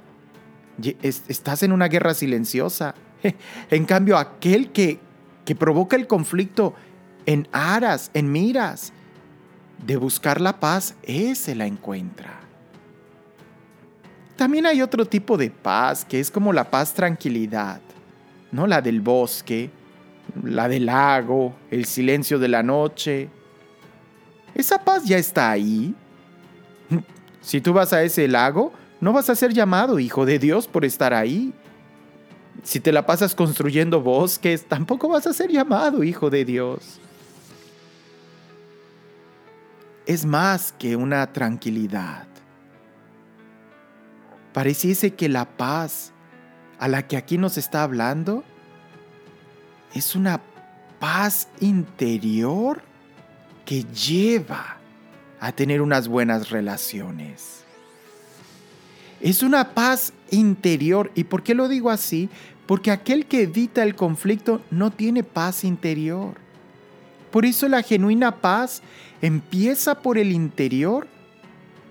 Estás 1.02 1.64
en 1.64 1.72
una 1.72 1.88
guerra 1.88 2.14
silenciosa. 2.14 2.96
En 3.72 3.86
cambio, 3.86 4.18
aquel 4.20 4.72
que, 4.72 5.00
que 5.46 5.56
provoca 5.56 5.96
el 5.96 6.06
conflicto 6.06 6.76
en 7.26 7.48
aras, 7.52 8.12
en 8.14 8.32
miras 8.32 8.94
de 9.84 9.98
buscar 9.98 10.42
la 10.42 10.60
paz, 10.60 10.96
ese 11.04 11.56
la 11.56 11.66
encuentra. 11.66 12.42
También 14.36 14.66
hay 14.66 14.82
otro 14.82 15.06
tipo 15.06 15.38
de 15.38 15.50
paz 15.50 16.04
que 16.04 16.20
es 16.20 16.30
como 16.30 16.52
la 16.52 16.70
paz 16.70 16.94
tranquilidad, 16.94 17.80
¿no? 18.52 18.68
La 18.68 18.82
del 18.82 19.00
bosque, 19.00 19.70
la 20.44 20.68
del 20.68 20.88
lago, 20.88 21.56
el 21.72 21.86
silencio 21.86 22.38
de 22.40 22.48
la 22.50 22.62
noche. 22.62 23.30
Esa 24.54 24.84
paz 24.84 25.06
ya 25.06 25.18
está 25.18 25.52
ahí. 25.52 25.94
Si 27.42 27.62
tú 27.62 27.74
vas 27.74 27.94
a 27.94 28.02
ese 28.02 28.28
lago, 28.28 28.74
no 29.00 29.14
vas 29.14 29.30
a 29.30 29.36
ser 29.36 29.54
llamado 29.54 30.00
hijo 30.00 30.26
de 30.26 30.40
Dios 30.40 30.66
por 30.66 30.84
estar 30.84 31.14
ahí. 31.14 31.54
Si 32.64 32.80
te 32.80 32.92
la 32.92 33.06
pasas 33.06 33.36
construyendo 33.36 34.02
bosques, 34.02 34.66
tampoco 34.66 35.10
vas 35.10 35.28
a 35.28 35.34
ser 35.34 35.52
llamado 35.52 36.04
hijo 36.04 36.32
de 36.32 36.44
Dios. 36.44 37.00
Es 40.06 40.26
más 40.26 40.74
que 40.78 40.96
una 40.96 41.34
tranquilidad. 41.34 42.28
Pareciese 44.54 45.16
que 45.16 45.30
la 45.30 45.46
paz 45.58 46.14
a 46.80 46.88
la 46.88 47.08
que 47.08 47.18
aquí 47.18 47.38
nos 47.38 47.58
está 47.58 47.84
hablando 47.84 48.44
es 49.94 50.16
una 50.16 50.42
paz 51.00 51.50
interior 51.60 52.82
que 53.66 53.84
lleva 53.84 54.78
a 55.40 55.52
tener 55.52 55.82
unas 55.82 56.08
buenas 56.08 56.50
relaciones. 56.50 57.64
Es 59.22 59.42
una 59.42 59.74
paz 59.74 60.14
interior. 60.30 61.12
¿Y 61.16 61.24
por 61.24 61.42
qué 61.42 61.56
lo 61.56 61.68
digo 61.68 61.90
así? 61.90 62.30
Porque 62.68 62.92
aquel 62.92 63.26
que 63.26 63.44
evita 63.44 63.84
el 63.84 63.96
conflicto 63.96 64.62
no 64.70 64.92
tiene 64.92 65.24
paz 65.24 65.64
interior. 65.64 66.45
Por 67.36 67.46
eso 67.46 67.68
la 67.68 67.84
genuina 67.84 68.40
paz 68.40 68.82
empieza 69.22 69.96
por 69.96 70.18
el 70.18 70.32
interior 70.32 71.06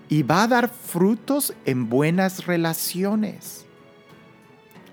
y 0.09 0.23
va 0.23 0.41
a 0.41 0.47
dar 0.47 0.69
frutos 0.69 1.53
en 1.65 1.87
buenas 1.87 2.47
relaciones. 2.47 3.63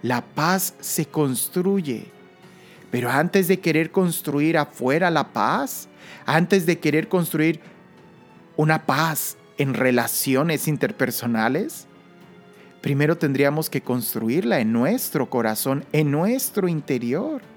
La 0.03 0.21
paz 0.21 0.75
se 0.79 1.07
construye, 1.07 2.05
pero 2.91 3.11
antes 3.11 3.49
de 3.49 3.61
querer 3.61 3.91
construir 3.91 4.59
afuera 4.59 5.11
la 5.11 5.33
paz, 5.33 5.89
antes 6.27 6.67
de 6.67 6.79
querer 6.79 7.09
construir 7.09 7.59
una 8.59 8.85
paz 8.85 9.39
en 9.57 9.73
relaciones 9.73 10.69
interpersonales, 10.69 11.87
primero 12.83 13.17
tendríamos 13.17 13.71
que 13.71 13.81
construirla 13.81 14.61
en 14.61 14.71
nuestro 14.71 15.31
corazón, 15.31 15.87
en 15.93 16.11
nuestro 16.11 16.69
interior. 16.69 17.52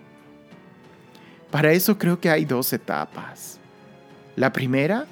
Para 1.56 1.72
eso 1.72 1.98
creo 1.98 2.20
que 2.20 2.30
hay 2.30 2.44
dos 2.44 2.74
etapas. 2.74 3.60
La 4.36 4.52
primera 4.52 5.06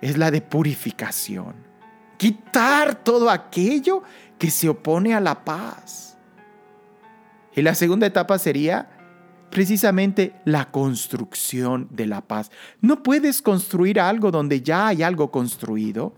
es 0.00 0.16
la 0.16 0.30
de 0.30 0.40
purificación. 0.40 1.52
Quitar 2.16 3.04
todo 3.04 3.28
aquello 3.28 4.02
que 4.38 4.50
se 4.50 4.70
opone 4.70 5.12
a 5.12 5.20
la 5.20 5.44
paz. 5.44 6.16
Y 7.54 7.60
la 7.60 7.74
segunda 7.74 8.06
etapa 8.06 8.38
sería 8.38 8.88
precisamente 9.50 10.32
la 10.46 10.70
construcción 10.70 11.86
de 11.90 12.06
la 12.06 12.22
paz. 12.22 12.50
No 12.80 13.02
puedes 13.02 13.42
construir 13.42 14.00
algo 14.00 14.30
donde 14.30 14.62
ya 14.62 14.86
hay 14.86 15.02
algo 15.02 15.30
construido. 15.30 16.14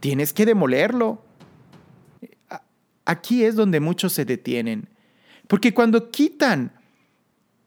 Tienes 0.00 0.32
que 0.32 0.46
demolerlo. 0.46 1.22
Aquí 3.04 3.44
es 3.44 3.56
donde 3.56 3.78
muchos 3.78 4.14
se 4.14 4.24
detienen. 4.24 4.88
Porque 5.48 5.74
cuando 5.74 6.10
quitan 6.10 6.72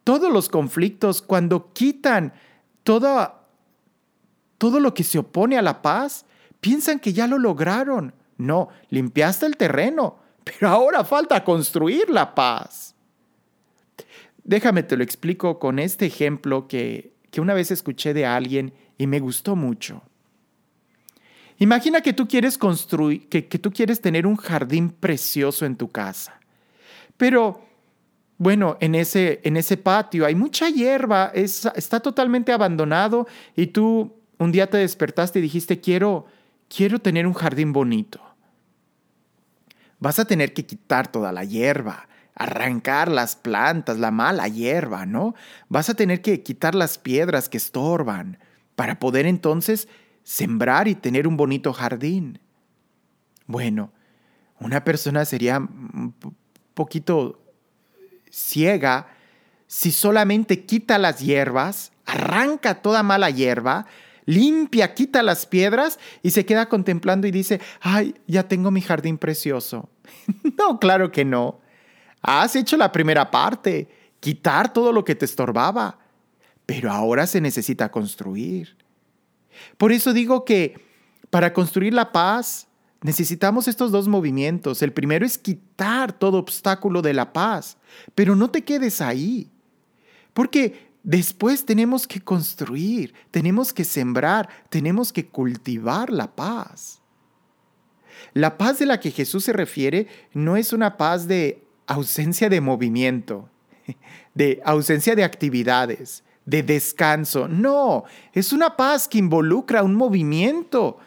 todos 0.10 0.34
los 0.34 0.50
conflictos, 0.50 1.22
cuando 1.22 1.72
quitan 1.72 2.34
todo, 2.82 3.32
todo 4.58 4.80
lo 4.80 4.96
que 4.96 5.04
se 5.04 5.20
opone 5.20 5.56
a 5.56 5.62
la 5.62 5.84
paz, 5.84 6.26
piensan 6.60 7.00
que 7.00 7.14
ya 7.14 7.28
lo 7.28 7.38
lograron. 7.38 8.16
No, 8.36 8.70
limpiaste 8.90 9.46
el 9.46 9.56
terreno, 9.56 10.18
pero 10.44 10.70
ahora 10.70 11.04
falta 11.04 11.44
construir 11.44 12.10
la 12.10 12.34
paz. 12.34 12.96
Déjame 14.44 14.82
te 14.82 14.98
lo 14.98 15.04
explico 15.04 15.60
con 15.60 15.78
este 15.78 16.08
ejemplo 16.08 16.68
que, 16.68 17.14
que 17.30 17.40
una 17.40 17.54
vez 17.54 17.70
escuché 17.70 18.16
de 18.16 18.26
alguien 18.26 18.74
y 18.98 19.06
me 19.06 19.20
gustó 19.20 19.56
mucho. 19.56 20.02
Imagina 21.60 22.02
que 22.02 22.14
tú 22.14 22.28
quieres 22.28 22.58
construir, 22.58 23.30
que, 23.30 23.44
tú 23.44 23.72
quieres 23.72 24.02
tener 24.02 24.26
un 24.26 24.38
jardín 24.38 24.90
precioso 24.90 25.68
en 25.68 25.76
tu 25.76 25.92
casa. 25.92 26.40
Pero, 27.16 27.69
bueno, 28.40 28.78
en 28.80 28.96
ese, 28.96 29.42
en 29.44 29.58
ese 29.58 29.76
patio 29.76 30.26
hay 30.26 30.34
mucha 30.34 30.70
hierba, 30.70 31.30
está 31.36 32.00
totalmente 32.00 32.54
abandonado 32.54 33.28
y 33.54 33.68
tú 33.68 34.16
un 34.38 34.54
día 34.54 34.70
te 34.70 34.78
despertaste 34.78 35.40
y 35.40 35.42
dijiste, 35.42 35.82
quiero, 35.82 36.26
quiero 36.70 37.00
tener 37.00 37.28
un 37.28 37.34
jardín 37.34 37.74
bonito. 37.74 38.22
Vas 40.00 40.20
a 40.20 40.26
tener 40.26 40.54
que 40.54 40.66
quitar 40.66 41.12
toda 41.12 41.34
la 41.34 41.44
hierba, 41.44 42.08
arrancar 42.34 43.12
las 43.12 43.36
plantas, 43.36 44.00
la 44.00 44.10
mala 44.10 44.48
hierba, 44.48 45.06
¿no? 45.06 45.36
Vas 45.68 45.90
a 45.90 45.96
tener 45.96 46.22
que 46.22 46.42
quitar 46.42 46.76
las 46.76 46.98
piedras 46.98 47.50
que 47.50 47.58
estorban 47.58 48.40
para 48.78 49.00
poder 49.00 49.26
entonces 49.26 49.90
sembrar 50.24 50.88
y 50.88 50.96
tener 50.96 51.28
un 51.28 51.36
bonito 51.36 51.74
jardín. 51.74 52.40
Bueno, 53.48 53.92
una 54.62 54.86
persona 54.86 55.26
sería 55.26 55.58
un 55.58 56.16
poquito 56.74 57.49
ciega 58.30 59.08
si 59.70 59.92
solamente 59.92 60.66
quita 60.66 60.98
las 60.98 61.20
hierbas, 61.20 61.92
arranca 62.08 62.82
toda 62.82 63.04
mala 63.04 63.30
hierba, 63.30 63.86
limpia, 64.26 64.96
quita 64.96 65.22
las 65.22 65.46
piedras 65.46 66.00
y 66.24 66.32
se 66.32 66.44
queda 66.44 66.68
contemplando 66.68 67.28
y 67.28 67.32
dice, 67.32 67.62
ay, 67.80 68.16
ya 68.26 68.48
tengo 68.48 68.72
mi 68.72 68.82
jardín 68.82 69.20
precioso. 69.20 69.88
no, 70.58 70.80
claro 70.80 71.12
que 71.12 71.24
no. 71.24 71.62
Has 72.24 72.56
hecho 72.56 72.78
la 72.78 72.92
primera 72.92 73.30
parte, 73.30 73.88
quitar 74.20 74.74
todo 74.74 74.92
lo 74.92 75.06
que 75.06 75.14
te 75.14 75.26
estorbaba, 75.26 76.00
pero 76.66 76.92
ahora 76.92 77.28
se 77.28 77.40
necesita 77.40 77.92
construir. 77.92 78.76
Por 79.78 79.92
eso 79.92 80.14
digo 80.14 80.46
que 80.46 80.84
para 81.30 81.54
construir 81.54 81.94
la 81.94 82.12
paz 82.12 82.69
necesitamos 83.02 83.68
estos 83.68 83.92
dos 83.92 84.08
movimientos. 84.08 84.82
El 84.82 84.94
primero 84.94 85.26
es 85.26 85.38
quitar 85.38 86.14
todo 86.14 86.38
obstáculo 86.38 87.02
de 87.02 87.14
la 87.14 87.34
paz, 87.34 87.78
pero 88.16 88.36
no 88.36 88.50
te 88.50 88.64
quedes 88.64 89.02
ahí, 89.02 89.50
porque 90.34 90.90
después 91.04 91.66
tenemos 91.66 92.08
que 92.08 92.22
construir, 92.22 93.14
tenemos 93.32 93.74
que 93.74 93.84
sembrar, 93.84 94.50
tenemos 94.70 95.14
que 95.14 95.28
cultivar 95.28 96.10
la 96.10 96.36
paz. 96.36 97.02
La 98.34 98.58
paz 98.58 98.80
de 98.80 98.86
la 98.86 99.00
que 99.00 99.12
Jesús 99.12 99.46
se 99.46 99.54
refiere 99.54 100.08
no 100.34 100.58
es 100.58 100.74
una 100.74 100.98
paz 100.98 101.28
de 101.28 101.64
ausencia 101.88 102.50
de 102.50 102.62
movimiento, 102.62 103.50
de 104.34 104.62
ausencia 104.66 105.16
de 105.16 105.24
actividades, 105.24 106.24
de 106.46 106.64
descanso. 106.64 107.48
No, 107.48 108.04
es 108.34 108.54
una 108.54 108.76
paz 108.76 109.08
que 109.08 109.18
involucra 109.18 109.84
un 109.84 109.96
movimiento. 109.96 111.00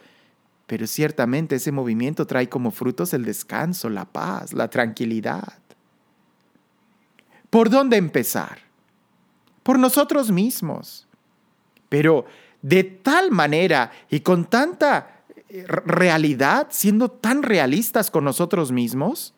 Pero 0.73 0.87
ciertamente 0.87 1.57
ese 1.57 1.71
movimiento 1.71 2.27
trae 2.27 2.49
como 2.49 2.71
frutos 2.71 3.13
el 3.13 3.27
descanso, 3.27 3.91
la 3.91 4.07
paz, 4.07 4.55
la 4.55 4.71
tranquilidad. 4.71 5.53
¿Por 7.51 7.69
dónde 7.69 7.99
empezar? 7.99 8.61
Por 9.63 9.79
nosotros 9.79 10.31
mismos. 10.31 11.07
Pero 11.91 12.25
de 12.63 12.85
tal 12.85 13.31
manera 13.33 13.93
y 14.09 14.21
con 14.21 14.47
tanta 14.47 15.25
eh, 15.51 15.67
realidad, 15.69 16.69
siendo 16.71 17.11
tan 17.11 17.43
realistas 17.43 18.11
con 18.11 18.25
nosotros 18.25 18.73
mismos, 18.73 19.35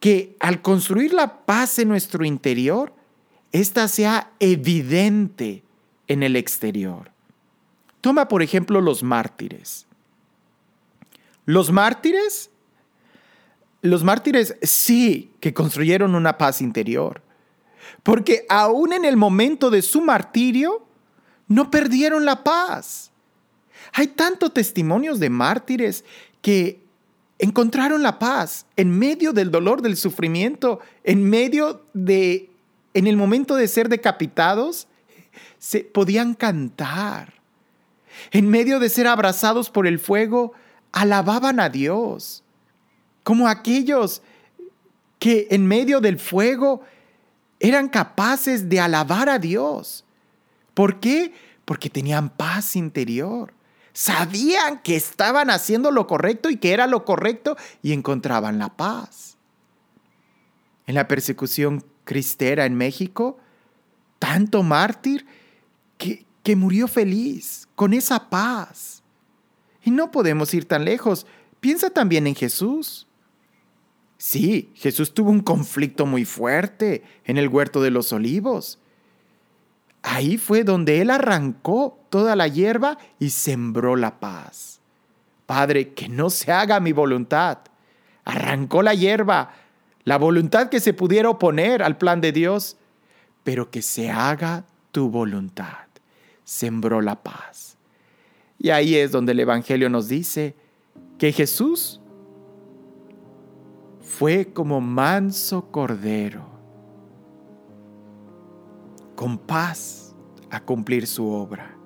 que 0.00 0.38
al 0.40 0.62
construir 0.62 1.12
la 1.12 1.44
paz 1.44 1.78
en 1.78 1.88
nuestro 1.88 2.24
interior, 2.24 2.94
esta 3.52 3.88
sea 3.88 4.32
evidente 4.40 5.64
en 6.08 6.22
el 6.22 6.34
exterior. 6.34 7.10
Toma 8.00 8.26
por 8.26 8.42
ejemplo 8.42 8.80
los 8.80 9.02
mártires. 9.02 9.86
Los 11.44 11.70
mártires, 11.70 12.50
los 13.82 14.02
mártires 14.02 14.56
sí 14.62 15.32
que 15.40 15.52
construyeron 15.52 16.14
una 16.14 16.38
paz 16.38 16.60
interior, 16.60 17.22
porque 18.02 18.46
aún 18.48 18.92
en 18.92 19.04
el 19.04 19.16
momento 19.16 19.70
de 19.70 19.82
su 19.82 20.00
martirio 20.00 20.86
no 21.48 21.70
perdieron 21.70 22.24
la 22.24 22.42
paz. 22.42 23.10
Hay 23.92 24.08
tantos 24.08 24.54
testimonios 24.54 25.20
de 25.20 25.30
mártires 25.30 26.04
que 26.40 26.82
encontraron 27.38 28.02
la 28.02 28.18
paz 28.18 28.66
en 28.76 28.90
medio 28.90 29.32
del 29.32 29.50
dolor, 29.50 29.82
del 29.82 29.96
sufrimiento, 29.96 30.80
en 31.02 31.28
medio 31.28 31.82
de 31.92 32.50
en 32.94 33.08
el 33.08 33.16
momento 33.16 33.56
de 33.56 33.68
ser 33.68 33.88
decapitados, 33.88 34.86
se 35.58 35.80
podían 35.80 36.34
cantar. 36.34 37.34
En 38.30 38.48
medio 38.48 38.78
de 38.78 38.88
ser 38.88 39.08
abrazados 39.08 39.68
por 39.68 39.88
el 39.88 39.98
fuego, 39.98 40.52
alababan 40.94 41.60
a 41.60 41.68
Dios. 41.68 42.42
Como 43.24 43.48
aquellos 43.48 44.22
que 45.18 45.48
en 45.50 45.66
medio 45.66 46.00
del 46.00 46.18
fuego 46.18 46.82
eran 47.58 47.88
capaces 47.88 48.68
de 48.68 48.80
alabar 48.80 49.28
a 49.28 49.38
Dios. 49.38 50.04
¿Por 50.72 51.00
qué? 51.00 51.34
Porque 51.64 51.90
tenían 51.90 52.30
paz 52.30 52.76
interior. 52.76 53.52
Sabían 53.92 54.82
que 54.82 54.96
estaban 54.96 55.50
haciendo 55.50 55.90
lo 55.90 56.06
correcto 56.06 56.48
y 56.50 56.56
que 56.56 56.72
era 56.72 56.86
lo 56.86 57.04
correcto 57.04 57.56
y 57.82 57.92
encontraban 57.92 58.58
la 58.58 58.76
paz. 58.76 59.36
En 60.86 60.94
la 60.94 61.08
persecución 61.08 61.84
cristera 62.04 62.66
en 62.66 62.74
México, 62.74 63.38
tanto 64.18 64.62
mártir 64.62 65.26
que, 65.96 66.26
que 66.42 66.56
murió 66.56 66.86
feliz, 66.86 67.66
con 67.74 67.94
esa 67.94 68.28
paz. 68.28 69.03
Y 69.84 69.90
no 69.90 70.10
podemos 70.10 70.52
ir 70.54 70.66
tan 70.66 70.84
lejos. 70.84 71.26
Piensa 71.60 71.90
también 71.90 72.26
en 72.26 72.34
Jesús. 72.34 73.06
Sí, 74.16 74.72
Jesús 74.74 75.12
tuvo 75.12 75.30
un 75.30 75.40
conflicto 75.40 76.06
muy 76.06 76.24
fuerte 76.24 77.02
en 77.24 77.36
el 77.36 77.48
huerto 77.48 77.82
de 77.82 77.90
los 77.90 78.12
olivos. 78.12 78.78
Ahí 80.02 80.38
fue 80.38 80.64
donde 80.64 81.00
Él 81.00 81.10
arrancó 81.10 81.98
toda 82.10 82.36
la 82.36 82.48
hierba 82.48 82.98
y 83.18 83.30
sembró 83.30 83.96
la 83.96 84.20
paz. 84.20 84.80
Padre, 85.46 85.92
que 85.92 86.08
no 86.08 86.30
se 86.30 86.52
haga 86.52 86.80
mi 86.80 86.92
voluntad. 86.92 87.58
Arrancó 88.24 88.82
la 88.82 88.94
hierba, 88.94 89.54
la 90.04 90.16
voluntad 90.16 90.68
que 90.68 90.80
se 90.80 90.94
pudiera 90.94 91.28
oponer 91.28 91.82
al 91.82 91.98
plan 91.98 92.20
de 92.20 92.32
Dios, 92.32 92.76
pero 93.42 93.70
que 93.70 93.82
se 93.82 94.10
haga 94.10 94.64
tu 94.92 95.10
voluntad. 95.10 95.86
Sembró 96.44 97.00
la 97.00 97.22
paz. 97.22 97.73
Y 98.58 98.70
ahí 98.70 98.94
es 98.94 99.12
donde 99.12 99.32
el 99.32 99.40
Evangelio 99.40 99.90
nos 99.90 100.08
dice 100.08 100.54
que 101.18 101.32
Jesús 101.32 102.00
fue 104.00 104.52
como 104.52 104.80
manso 104.80 105.70
cordero, 105.70 106.44
con 109.16 109.38
paz 109.38 110.14
a 110.50 110.60
cumplir 110.60 111.06
su 111.06 111.26
obra. 111.28 111.76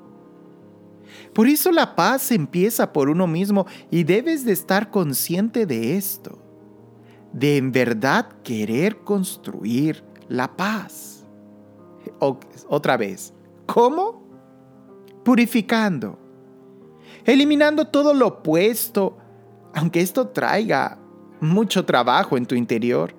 Por 1.32 1.46
eso 1.46 1.70
la 1.72 1.94
paz 1.94 2.30
empieza 2.32 2.92
por 2.92 3.08
uno 3.08 3.26
mismo 3.26 3.66
y 3.90 4.04
debes 4.04 4.44
de 4.44 4.52
estar 4.52 4.90
consciente 4.90 5.66
de 5.66 5.96
esto, 5.96 6.38
de 7.32 7.56
en 7.56 7.72
verdad 7.72 8.28
querer 8.42 8.98
construir 8.98 10.04
la 10.28 10.56
paz. 10.56 11.24
otra 12.68 12.96
vez, 12.96 13.32
¿cómo? 13.66 14.22
Purificando, 15.24 16.18
eliminando 17.28 17.88
todo 17.88 18.14
lo 18.14 18.26
opuesto, 18.28 19.18
aunque 19.74 20.00
esto 20.00 20.28
traiga 20.28 20.98
mucho 21.40 21.84
trabajo 21.84 22.38
en 22.38 22.46
tu 22.46 22.54
interior. 22.54 23.14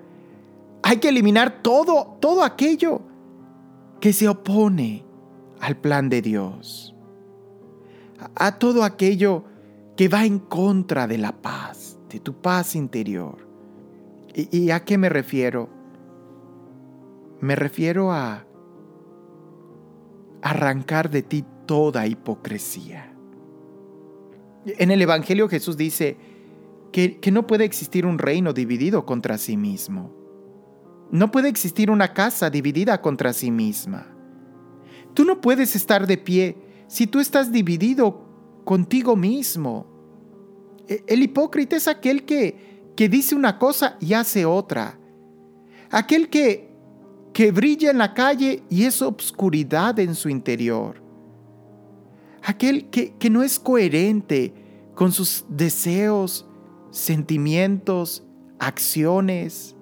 Hay 0.82 0.98
que 0.98 1.10
eliminar 1.10 1.62
todo, 1.62 2.18
todo 2.20 2.44
aquello 2.44 3.02
que 4.02 4.12
se 4.12 4.28
opone 4.28 5.06
al 5.62 5.78
plan 5.78 6.10
de 6.10 6.24
Dios. 6.24 6.96
A, 8.36 8.58
todo 8.58 8.84
aquello 8.84 9.44
que 9.96 10.08
va 10.08 10.26
en 10.26 10.40
contra 10.40 11.06
de 11.06 11.20
la 11.20 11.32
paz, 11.32 12.00
de 12.10 12.20
tu 12.20 12.34
paz 12.34 12.76
interior. 12.76 13.48
¿Y, 14.34 14.58
¿Y, 14.58 14.72
a 14.72 14.84
qué 14.86 14.98
me 14.98 15.10
refiero? 15.10 15.70
Me 17.42 17.56
refiero 17.56 18.12
a 18.12 18.44
arrancar 20.42 21.12
de 21.12 21.22
ti 21.22 21.46
toda 21.68 22.08
hipocresía. 22.08 23.09
En 24.78 24.92
el 24.92 25.02
Evangelio 25.02 25.50
Jesús 25.50 25.78
dice, 25.78 26.18
que, 26.92 27.32
no 27.32 27.48
puede 27.48 27.66
existir 27.66 28.06
un 28.06 28.18
reino 28.18 28.54
dividido 28.54 29.06
contra 29.06 29.38
sí 29.38 29.58
mismo. 29.58 30.12
No 31.12 31.32
puede 31.32 31.50
existir 31.50 31.90
una 31.90 32.14
casa 32.14 32.50
dividida 32.50 33.02
contra 33.02 33.34
sí 33.34 33.52
misma. 33.52 34.08
Tú 35.14 35.26
no 35.26 35.42
puedes 35.42 35.76
estar 35.76 36.06
de 36.06 36.18
pie 36.18 36.58
si 36.88 37.08
tú 37.08 37.20
estás 37.20 37.52
dividido 37.52 38.26
contigo 38.64 39.16
mismo. 39.16 39.88
E, 40.88 41.04
el 41.08 41.24
hipócrita 41.24 41.76
es 41.76 41.88
aquel 41.88 42.26
que, 42.26 42.92
que 42.96 43.10
dice 43.10 43.36
una 43.36 43.58
cosa 43.58 43.98
y 44.00 44.14
hace 44.14 44.46
otra. 44.46 45.00
Aquel 45.90 46.30
que, 46.30 46.70
que 47.34 47.52
brilla 47.52 47.90
en 47.90 47.98
la 47.98 48.14
calle 48.14 48.64
y 48.70 48.84
es 48.84 49.02
obscuridad 49.02 49.98
en 50.00 50.14
su 50.14 50.30
interior. 50.30 51.02
Aquel 52.44 52.90
que, 52.90 53.16
que 53.18 53.30
no 53.30 53.44
es 53.44 53.60
coherente 53.60 54.54
con 54.96 55.12
sus 55.12 55.46
deseos 55.50 56.46
sentimientos, 56.92 58.24
acciones. 58.60 59.76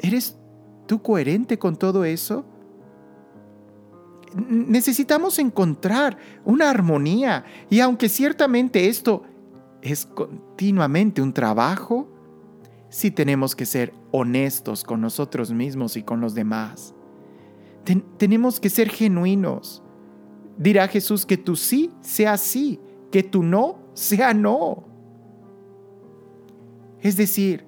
¿Eres 0.00 0.38
tú 0.86 1.02
coherente 1.02 1.58
con 1.58 1.76
todo 1.76 2.04
eso? 2.04 2.44
Necesitamos 4.34 5.38
encontrar 5.38 6.16
una 6.44 6.70
armonía 6.70 7.44
y 7.68 7.80
aunque 7.80 8.08
ciertamente 8.08 8.88
esto 8.88 9.24
es 9.82 10.06
continuamente 10.06 11.20
un 11.20 11.32
trabajo, 11.32 12.08
sí 12.90 13.10
tenemos 13.10 13.56
que 13.56 13.66
ser 13.66 13.92
honestos 14.12 14.84
con 14.84 15.00
nosotros 15.00 15.52
mismos 15.52 15.96
y 15.96 16.02
con 16.02 16.20
los 16.20 16.34
demás. 16.34 16.94
tenemos 18.18 18.60
que 18.60 18.70
ser 18.70 18.90
genuinos. 18.90 19.82
Dirá 20.60 20.88
Jesús 20.88 21.24
que 21.24 21.38
tu 21.38 21.56
sí 21.56 21.90
sea 22.02 22.36
sí, 22.36 22.78
que 23.10 23.22
tu 23.22 23.42
no 23.42 23.78
sea 23.94 24.34
no. 24.34 24.84
Es 27.00 27.16
decir, 27.16 27.64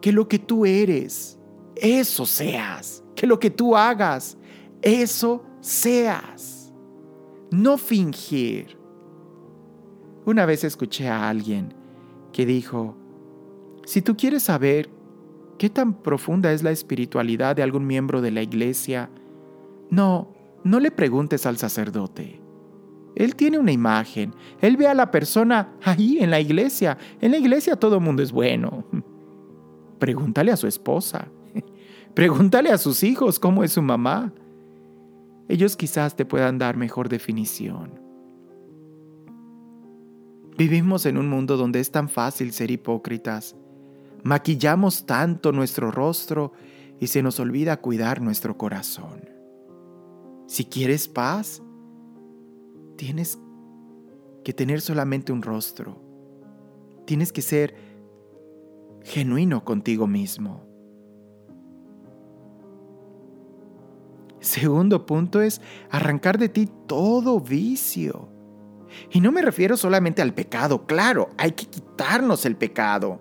que 0.00 0.10
lo 0.10 0.26
que 0.26 0.38
tú 0.38 0.64
eres, 0.64 1.38
eso 1.76 2.24
seas. 2.24 3.04
Que 3.14 3.26
lo 3.26 3.38
que 3.38 3.50
tú 3.50 3.76
hagas, 3.76 4.38
eso 4.80 5.44
seas. 5.60 6.72
No 7.50 7.76
fingir. 7.76 8.78
Una 10.24 10.46
vez 10.46 10.64
escuché 10.64 11.08
a 11.08 11.28
alguien 11.28 11.74
que 12.32 12.46
dijo, 12.46 12.96
si 13.84 14.00
tú 14.00 14.16
quieres 14.16 14.44
saber 14.44 14.88
qué 15.58 15.68
tan 15.68 15.92
profunda 15.92 16.52
es 16.52 16.62
la 16.62 16.70
espiritualidad 16.70 17.54
de 17.54 17.62
algún 17.62 17.86
miembro 17.86 18.22
de 18.22 18.30
la 18.30 18.40
iglesia, 18.40 19.10
no, 19.90 20.32
no 20.64 20.80
le 20.80 20.90
preguntes 20.90 21.46
al 21.46 21.58
sacerdote. 21.58 22.40
Él 23.14 23.36
tiene 23.36 23.58
una 23.58 23.72
imagen. 23.72 24.34
Él 24.60 24.76
ve 24.76 24.86
a 24.86 24.94
la 24.94 25.10
persona 25.10 25.74
ahí 25.82 26.18
en 26.20 26.30
la 26.30 26.40
iglesia. 26.40 26.96
En 27.20 27.32
la 27.32 27.38
iglesia 27.38 27.76
todo 27.76 27.96
el 27.96 28.02
mundo 28.02 28.22
es 28.22 28.32
bueno. 28.32 28.84
Pregúntale 29.98 30.50
a 30.52 30.56
su 30.56 30.66
esposa. 30.66 31.28
Pregúntale 32.14 32.70
a 32.70 32.78
sus 32.78 33.02
hijos 33.02 33.38
cómo 33.38 33.64
es 33.64 33.72
su 33.72 33.82
mamá. 33.82 34.32
Ellos 35.48 35.76
quizás 35.76 36.16
te 36.16 36.24
puedan 36.24 36.58
dar 36.58 36.76
mejor 36.76 37.08
definición. 37.08 38.00
Vivimos 40.56 41.06
en 41.06 41.18
un 41.18 41.28
mundo 41.28 41.56
donde 41.56 41.80
es 41.80 41.90
tan 41.90 42.08
fácil 42.08 42.52
ser 42.52 42.70
hipócritas. 42.70 43.56
Maquillamos 44.22 45.06
tanto 45.06 45.52
nuestro 45.52 45.90
rostro 45.90 46.52
y 47.00 47.08
se 47.08 47.22
nos 47.22 47.40
olvida 47.40 47.78
cuidar 47.78 48.20
nuestro 48.20 48.56
corazón. 48.56 49.41
Si 50.46 50.64
quieres 50.64 51.08
paz, 51.08 51.62
tienes 52.96 53.38
que 54.44 54.52
tener 54.52 54.80
solamente 54.80 55.32
un 55.32 55.42
rostro. 55.42 56.00
Tienes 57.06 57.32
que 57.32 57.42
ser 57.42 57.74
genuino 59.02 59.64
contigo 59.64 60.06
mismo. 60.06 60.66
Segundo 64.40 65.06
punto 65.06 65.40
es 65.40 65.60
arrancar 65.90 66.36
de 66.38 66.48
ti 66.48 66.68
todo 66.86 67.40
vicio. 67.40 68.28
Y 69.10 69.20
no 69.20 69.32
me 69.32 69.40
refiero 69.40 69.76
solamente 69.76 70.20
al 70.20 70.34
pecado, 70.34 70.84
claro, 70.86 71.30
hay 71.38 71.52
que 71.52 71.66
quitarnos 71.66 72.44
el 72.44 72.56
pecado. 72.56 73.20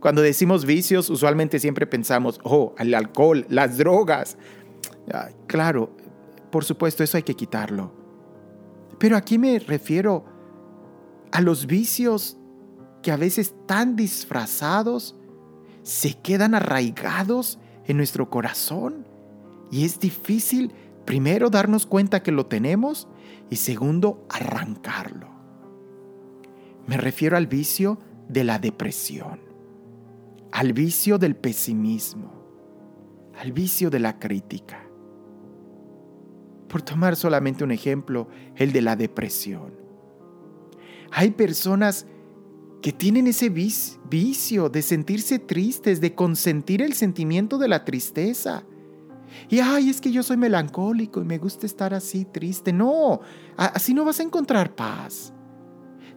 Cuando 0.00 0.22
decimos 0.22 0.64
vicios, 0.64 1.08
usualmente 1.08 1.58
siempre 1.58 1.86
pensamos, 1.86 2.40
oh, 2.42 2.74
el 2.78 2.94
alcohol, 2.94 3.46
las 3.48 3.78
drogas. 3.78 4.36
claro, 5.46 5.96
por 6.50 6.64
supuesto, 6.64 7.04
eso 7.04 7.16
hay 7.16 7.22
que 7.22 7.36
quitarlo. 7.36 7.92
Pero 8.98 9.16
aquí 9.16 9.38
me 9.38 9.58
refiero 9.58 10.24
a 11.32 11.40
los 11.40 11.66
vicios 11.66 12.36
que 13.02 13.12
a 13.12 13.16
veces 13.16 13.54
tan 13.66 13.96
disfrazados 13.96 15.16
se 15.82 16.14
quedan 16.14 16.54
arraigados 16.54 17.58
en 17.86 17.96
nuestro 17.96 18.28
corazón 18.28 19.06
y 19.70 19.84
es 19.84 20.00
difícil 20.00 20.72
primero 21.06 21.48
darnos 21.48 21.86
cuenta 21.86 22.22
que 22.22 22.32
lo 22.32 22.46
tenemos 22.46 23.08
y 23.48 23.56
segundo 23.56 24.26
arrancarlo. 24.28 25.28
Me 26.86 26.96
refiero 26.96 27.36
al 27.36 27.46
vicio 27.46 27.98
de 28.28 28.44
la 28.44 28.58
depresión, 28.58 29.40
al 30.52 30.72
vicio 30.72 31.18
del 31.18 31.36
pesimismo, 31.36 32.32
al 33.38 33.52
vicio 33.52 33.88
de 33.88 34.00
la 34.00 34.18
crítica 34.18 34.89
por 36.70 36.82
tomar 36.82 37.16
solamente 37.16 37.64
un 37.64 37.72
ejemplo, 37.72 38.28
el 38.54 38.72
de 38.72 38.80
la 38.80 38.94
depresión. 38.94 39.74
Hay 41.10 41.32
personas 41.32 42.06
que 42.80 42.92
tienen 42.92 43.26
ese 43.26 43.50
vicio 43.50 44.68
de 44.68 44.80
sentirse 44.80 45.40
tristes, 45.40 46.00
de 46.00 46.14
consentir 46.14 46.80
el 46.80 46.94
sentimiento 46.94 47.58
de 47.58 47.68
la 47.68 47.84
tristeza. 47.84 48.62
Y 49.48 49.58
ay, 49.58 49.90
es 49.90 50.00
que 50.00 50.12
yo 50.12 50.22
soy 50.22 50.36
melancólico 50.36 51.20
y 51.20 51.24
me 51.24 51.38
gusta 51.38 51.66
estar 51.66 51.92
así 51.92 52.24
triste. 52.24 52.72
No, 52.72 53.20
así 53.56 53.92
no 53.92 54.04
vas 54.04 54.20
a 54.20 54.22
encontrar 54.22 54.74
paz. 54.74 55.32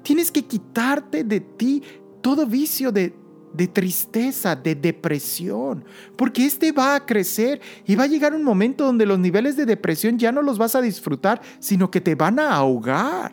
Tienes 0.04 0.32
que 0.32 0.46
quitarte 0.46 1.24
de 1.24 1.40
ti 1.40 1.82
todo 2.22 2.46
vicio 2.46 2.92
de, 2.92 3.16
de 3.54 3.68
tristeza, 3.68 4.56
de 4.56 4.76
depresión, 4.76 5.86
porque 6.18 6.46
este 6.46 6.72
va 6.72 6.96
a 6.96 7.06
crecer 7.06 7.62
y 7.86 7.96
va 7.96 8.04
a 8.04 8.08
llegar 8.08 8.34
un 8.34 8.44
momento 8.44 8.86
donde 8.86 9.06
los 9.06 9.20
niveles 9.20 9.56
de 9.56 9.66
depresión 9.66 10.18
ya 10.18 10.32
no 10.32 10.42
los 10.42 10.58
vas 10.58 10.76
a 10.76 10.82
disfrutar, 10.82 11.42
sino 11.60 11.92
que 11.92 12.02
te 12.02 12.16
van 12.16 12.40
a 12.40 12.54
ahogar. 12.54 13.32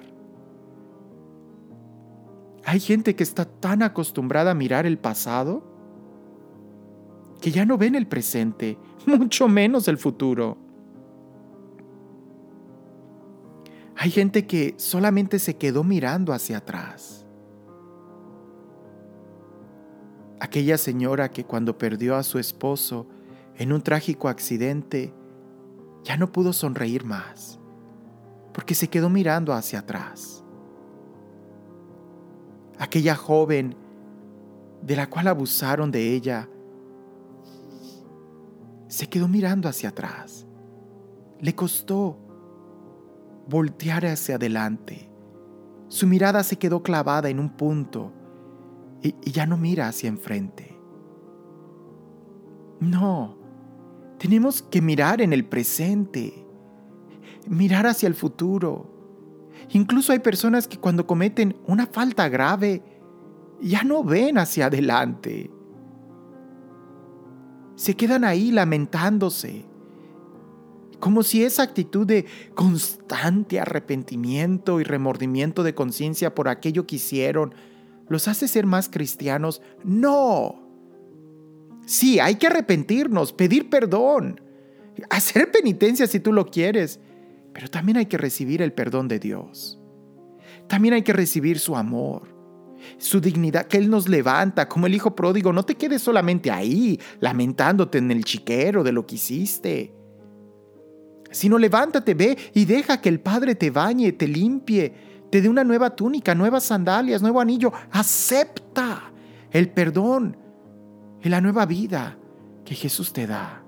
Hay 2.65 2.81
gente 2.81 3.17
que 3.17 3.23
está 3.23 3.47
tan 3.47 3.83
acostumbrada 3.83 4.51
a 4.51 4.55
mirar 4.55 4.87
el 4.87 4.99
pasado 4.99 5.71
que 7.41 7.51
ya 7.51 7.65
no 7.65 7.79
ven 7.79 7.95
el 7.95 8.07
presente, 8.07 8.79
mucho 9.07 9.49
menos 9.49 9.89
el 9.89 9.97
futuro. 9.97 10.59
Hay 13.97 14.11
gente 14.11 14.47
que 14.47 14.75
solamente 14.79 15.39
se 15.39 15.57
quedó 15.57 15.85
mirando 15.85 16.33
hacia 16.33 16.59
atrás. 16.59 17.20
Aquella 20.41 20.79
señora 20.79 21.31
que 21.31 21.45
cuando 21.45 21.77
perdió 21.77 22.17
a 22.17 22.23
su 22.23 22.39
esposo 22.39 23.07
en 23.57 23.73
un 23.75 23.83
trágico 23.83 24.29
accidente 24.29 25.13
ya 26.03 26.17
no 26.17 26.33
pudo 26.33 26.55
sonreír 26.55 27.05
más, 27.05 27.61
porque 28.55 28.75
se 28.75 28.89
quedó 28.89 29.11
mirando 29.11 29.53
hacia 29.53 29.81
atrás. 29.81 30.43
Aquella 32.79 33.15
joven 33.15 33.77
de 34.81 34.97
la 34.97 35.11
cual 35.11 35.29
abusaron 35.29 35.91
de 35.91 36.15
ella 36.15 36.49
se 38.89 39.11
quedó 39.11 39.29
mirando 39.29 39.69
hacia 39.69 39.91
atrás. 39.91 40.47
Le 41.39 41.55
costó 41.55 42.17
voltear 43.47 44.07
hacia 44.07 44.37
adelante. 44.37 45.11
Su 45.89 46.07
mirada 46.07 46.43
se 46.43 46.57
quedó 46.57 46.83
clavada 46.83 47.29
en 47.29 47.39
un 47.39 47.51
punto 47.51 48.13
y, 49.03 49.15
ya 49.31 49.47
no 49.47 49.57
mira 49.57 49.89
hacia 49.89 50.09
enfrente. 50.09 50.77
No, 52.81 53.37
tenemos 54.19 54.63
que 54.63 54.81
mirar 54.81 55.21
en 55.21 55.33
el 55.33 55.45
presente, 55.45 56.47
mirar 57.47 57.87
hacia 57.87 58.07
el 58.07 58.15
futuro. 58.15 58.91
Incluso 59.71 60.13
hay 60.13 60.21
personas 60.21 60.67
que 60.67 60.79
cuando 60.79 61.07
cometen 61.07 61.57
una 61.67 61.87
falta 61.87 62.29
grave, 62.29 62.83
ya 63.61 63.83
no 63.83 64.03
ven 64.03 64.39
hacia 64.39 64.67
adelante 64.67 65.51
se 67.81 67.97
quedan 67.97 68.25
ahí 68.25 68.51
lamentándose, 68.51 69.65
como 70.99 71.23
si 71.23 71.45
esa 71.45 71.63
actitud 71.63 72.07
de 72.07 72.27
constante 72.55 73.59
arrepentimiento 73.59 74.81
y 74.81 74.85
remordimiento 74.85 75.63
de 75.63 75.75
conciencia 75.75 76.35
por 76.35 76.49
aquello 76.49 76.87
que 76.87 76.97
hicieron 76.97 77.55
los 78.11 78.29
hace 78.29 78.47
ser 78.47 78.67
más 78.67 78.91
cristianos. 78.91 79.63
No. 79.83 80.61
Sí, 81.87 82.21
hay 82.21 82.35
que 82.35 82.49
arrepentirnos, 82.49 83.33
pedir 83.33 83.71
perdón, 83.71 84.41
hacer 85.09 85.51
penitencia 85.51 86.07
si 86.07 86.21
tú 86.21 86.33
lo 86.33 86.51
quieres, 86.51 87.01
pero 87.55 87.71
también 87.71 87.97
hay 87.97 88.07
que 88.07 88.19
recibir 88.19 88.61
el 88.61 88.75
perdón 88.75 89.09
de 89.09 89.19
Dios. 89.19 89.81
También 90.69 90.93
hay 90.93 91.03
que 91.03 91.15
recibir 91.15 91.59
su 91.59 91.75
amor 91.75 92.41
su 92.99 93.21
dignidad, 93.21 93.67
que 93.67 93.77
Él 93.77 93.91
nos 93.91 94.09
levanta, 94.09 94.69
como 94.69 94.87
el 94.87 94.95
Hijo 94.95 95.15
pródigo. 95.15 95.53
No 95.53 95.65
te 95.65 95.75
quedes 95.75 96.03
solamente 96.03 96.51
ahí, 96.51 96.99
lamentándote 97.21 97.99
en 97.99 98.11
el 98.11 98.25
chiquero 98.25 98.83
de 98.83 98.93
lo 98.93 99.07
que 99.07 99.17
hiciste. 99.17 99.95
Sino 101.31 101.59
levántate, 101.59 102.15
ve 102.15 102.37
y 102.55 102.65
deja 102.65 103.01
que 103.01 103.09
el 103.09 103.21
Padre 103.21 103.55
te 103.55 103.71
bañe, 103.71 104.13
te 104.13 104.27
limpie, 104.27 105.10
te 105.31 105.41
dé 105.41 105.49
una 105.49 105.65
nueva 105.65 105.91
túnica, 105.91 106.35
nuevas 106.35 106.65
sandalias, 106.65 107.23
nuevo 107.23 107.41
anillo. 107.41 107.73
Acepta 107.91 109.13
el 109.51 109.71
perdón 109.71 110.37
y 111.23 111.29
la 111.29 111.41
nueva 111.41 111.67
vida 111.67 112.17
que 112.65 112.75
Jesús 112.75 113.13
te 113.13 113.27
da. 113.27 113.63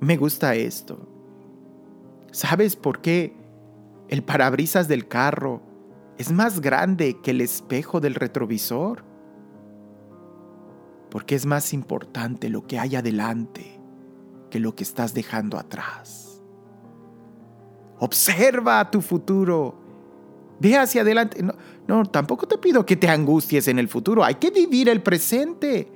Me 0.00 0.16
gusta 0.16 0.54
esto. 0.54 1.06
¿Sabes 2.32 2.76
por 2.76 3.00
qué 3.00 3.36
el 4.08 4.24
parabrisas 4.24 4.88
del 4.88 5.06
carro 5.06 5.62
es 6.18 6.30
más 6.30 6.60
grande 6.60 7.18
que 7.22 7.30
el 7.30 7.40
espejo 7.40 8.00
del 8.00 8.14
retrovisor, 8.14 9.04
porque 11.10 11.34
es 11.34 11.46
más 11.46 11.72
importante 11.72 12.50
lo 12.50 12.66
que 12.66 12.78
hay 12.78 12.96
adelante 12.96 13.80
que 14.50 14.60
lo 14.60 14.74
que 14.74 14.82
estás 14.82 15.14
dejando 15.14 15.58
atrás. 15.58 16.29
Observa 18.00 18.90
tu 18.90 19.00
futuro. 19.00 19.74
Ve 20.58 20.76
hacia 20.76 21.02
adelante. 21.02 21.42
No, 21.86 22.04
tampoco 22.06 22.48
te 22.48 22.58
pido 22.58 22.84
que 22.84 22.96
te 22.96 23.08
angusties 23.08 23.68
en 23.68 23.78
el 23.78 23.88
futuro. 23.88 24.24
Hay 24.24 24.36
que 24.36 24.50
vivir 24.50 24.88
el 24.88 25.02
presente. 25.02 25.86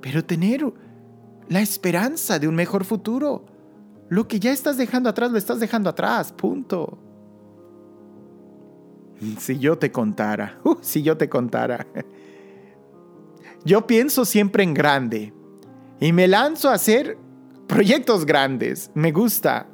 Pero 0.00 0.24
tener 0.24 0.64
la 1.48 1.60
esperanza 1.60 2.38
de 2.38 2.48
un 2.48 2.54
mejor 2.54 2.84
futuro. 2.84 3.44
Lo 4.08 4.26
que 4.26 4.40
ya 4.40 4.52
estás 4.52 4.78
dejando 4.78 5.10
atrás, 5.10 5.30
lo 5.30 5.38
estás 5.38 5.60
dejando 5.60 5.90
atrás. 5.90 6.32
Punto. 6.32 6.98
Si 9.38 9.58
yo 9.58 9.76
te 9.76 9.90
contara, 9.90 10.58
uh, 10.64 10.76
si 10.80 11.02
yo 11.02 11.16
te 11.16 11.28
contara. 11.28 11.86
Yo 13.64 13.86
pienso 13.86 14.24
siempre 14.24 14.62
en 14.62 14.72
grande 14.72 15.34
y 16.00 16.12
me 16.12 16.28
lanzo 16.28 16.70
a 16.70 16.74
hacer 16.74 17.18
proyectos 17.66 18.24
grandes. 18.24 18.90
Me 18.94 19.12
gusta. 19.12 19.66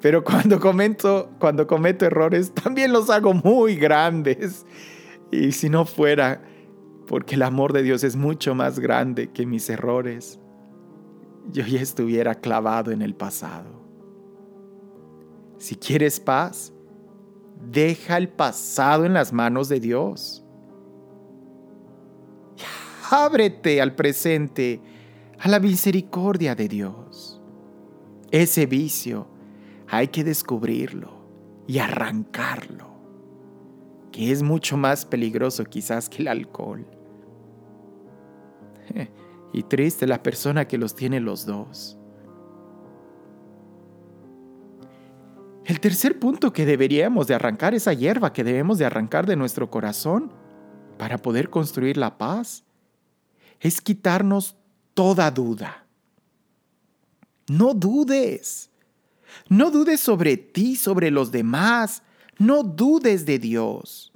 Pero 0.00 0.22
cuando 0.24 0.60
comento, 0.60 1.30
cuando 1.38 1.66
cometo 1.66 2.04
errores, 2.04 2.52
también 2.52 2.92
los 2.92 3.10
hago 3.10 3.34
muy 3.34 3.76
grandes. 3.76 4.66
Y 5.30 5.52
si 5.52 5.68
no 5.68 5.84
fuera 5.84 6.42
porque 7.06 7.36
el 7.36 7.42
amor 7.42 7.72
de 7.72 7.82
Dios 7.82 8.04
es 8.04 8.16
mucho 8.16 8.54
más 8.54 8.78
grande 8.78 9.30
que 9.30 9.46
mis 9.46 9.68
errores, 9.70 10.40
yo 11.50 11.64
ya 11.64 11.80
estuviera 11.80 12.34
clavado 12.34 12.90
en 12.90 13.02
el 13.02 13.14
pasado. 13.14 13.84
Si 15.58 15.76
quieres 15.76 16.20
paz, 16.20 16.72
Deja 17.60 18.16
el 18.18 18.28
pasado 18.28 19.04
en 19.04 19.14
las 19.14 19.32
manos 19.32 19.68
de 19.68 19.80
Dios. 19.80 20.44
Ábrete 23.10 23.80
al 23.80 23.94
presente, 23.94 24.80
a 25.38 25.48
la 25.48 25.60
misericordia 25.60 26.54
de 26.54 26.68
Dios. 26.68 27.40
Ese 28.30 28.66
vicio 28.66 29.28
hay 29.88 30.08
que 30.08 30.24
descubrirlo 30.24 31.12
y 31.66 31.78
arrancarlo, 31.78 32.86
que 34.12 34.32
es 34.32 34.42
mucho 34.42 34.76
más 34.76 35.04
peligroso 35.04 35.64
quizás 35.64 36.08
que 36.08 36.22
el 36.22 36.28
alcohol. 36.28 36.86
Y 39.52 39.62
triste 39.62 40.06
la 40.06 40.22
persona 40.22 40.68
que 40.68 40.76
los 40.76 40.94
tiene 40.94 41.18
los 41.18 41.46
dos. 41.46 41.96
El 45.64 45.80
tercer 45.80 46.18
punto 46.18 46.52
que 46.52 46.66
deberíamos 46.66 47.26
de 47.26 47.34
arrancar, 47.34 47.72
esa 47.72 47.94
hierba 47.94 48.34
que 48.34 48.44
debemos 48.44 48.76
de 48.76 48.84
arrancar 48.84 49.24
de 49.24 49.34
nuestro 49.34 49.70
corazón 49.70 50.30
para 50.98 51.16
poder 51.18 51.48
construir 51.48 51.96
la 51.96 52.18
paz, 52.18 52.64
es 53.60 53.80
quitarnos 53.80 54.56
toda 54.94 55.30
duda. 55.30 55.86
No 57.48 57.74
dudes. 57.74 58.70
No 59.48 59.70
dudes 59.70 60.00
sobre 60.00 60.36
ti, 60.36 60.76
sobre 60.76 61.10
los 61.10 61.30
demás. 61.30 62.02
No 62.38 62.62
dudes 62.62 63.26
de 63.26 63.38
Dios. 63.38 64.12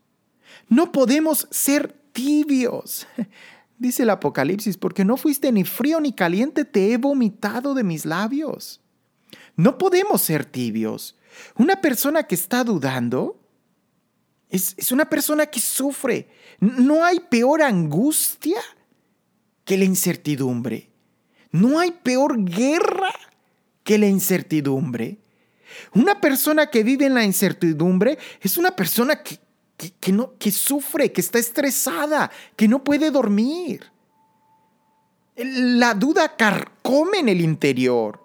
No 0.69 0.93
podemos 0.93 1.49
ser 1.51 1.93
tibios. 2.13 3.07
Dice 3.79 4.03
el 4.03 4.11
Apocalipsis, 4.11 4.77
porque 4.77 5.05
no 5.05 5.17
fuiste 5.17 5.51
ni 5.53 5.65
frío 5.65 6.01
ni 6.01 6.13
caliente, 6.13 6.65
te 6.65 6.93
he 6.93 6.99
vomitado 6.99 7.73
de 7.73 7.83
mis 7.83 8.05
labios. 8.05 8.81
No 9.57 9.79
podemos 9.79 10.21
ser 10.21 10.45
tibios. 10.45 11.17
Una 11.57 11.81
persona 11.81 12.25
que 12.25 12.35
está 12.35 12.63
dudando 12.63 13.41
es, 14.51 14.93
una 14.93 15.09
persona 15.09 15.47
que 15.47 15.61
sufre. 15.61 16.29
No 16.59 17.05
hay 17.05 17.21
peor 17.21 17.63
angustia 17.63 18.61
que 19.65 19.79
la 19.79 19.85
incertidumbre. 19.85 20.91
No 21.53 21.79
hay 21.79 21.93
peor 21.93 22.45
guerra 22.45 23.13
que 23.91 23.99
la 23.99 24.07
incertidumbre. 24.07 25.19
Una 25.97 26.21
persona 26.21 26.71
que 26.71 26.85
vive 26.85 27.07
en 27.07 27.15
la 27.15 27.25
incertidumbre 27.25 28.19
es 28.41 28.57
una 28.57 28.71
persona 28.71 29.21
que, 29.21 30.13
no, 30.13 30.39
que 30.39 30.53
sufre, 30.53 31.11
que 31.11 31.21
está 31.21 31.41
estresada, 31.41 32.31
que 32.55 32.69
no 32.69 32.85
puede 32.85 33.11
dormir. 33.11 33.91
La 35.35 35.95
duda 35.95 36.37
carcome 36.37 37.19
en 37.19 37.31
el 37.31 37.41
interior. 37.41 38.25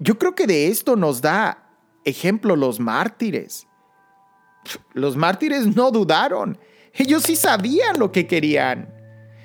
Yo 0.00 0.18
creo 0.18 0.34
que 0.34 0.48
de 0.48 0.66
esto 0.66 0.96
nos 0.96 1.20
da 1.20 1.70
ejemplo 2.04 2.56
los 2.56 2.80
mártires. 2.80 3.68
Los 4.94 5.16
mártires 5.16 5.76
no 5.76 5.92
dudaron. 5.92 6.58
Ellos 6.92 7.22
sí 7.22 7.36
sabían 7.36 8.00
lo 8.00 8.10
que 8.10 8.26
querían. 8.26 8.92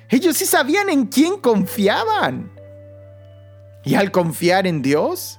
Ellos 0.08 0.36
sí 0.36 0.46
sabían 0.46 0.88
en 0.88 1.06
quién 1.06 1.38
confiaban. 1.38 2.53
Y 3.84 3.94
al 3.96 4.10
confiar 4.10 4.66
en 4.66 4.80
Dios, 4.80 5.38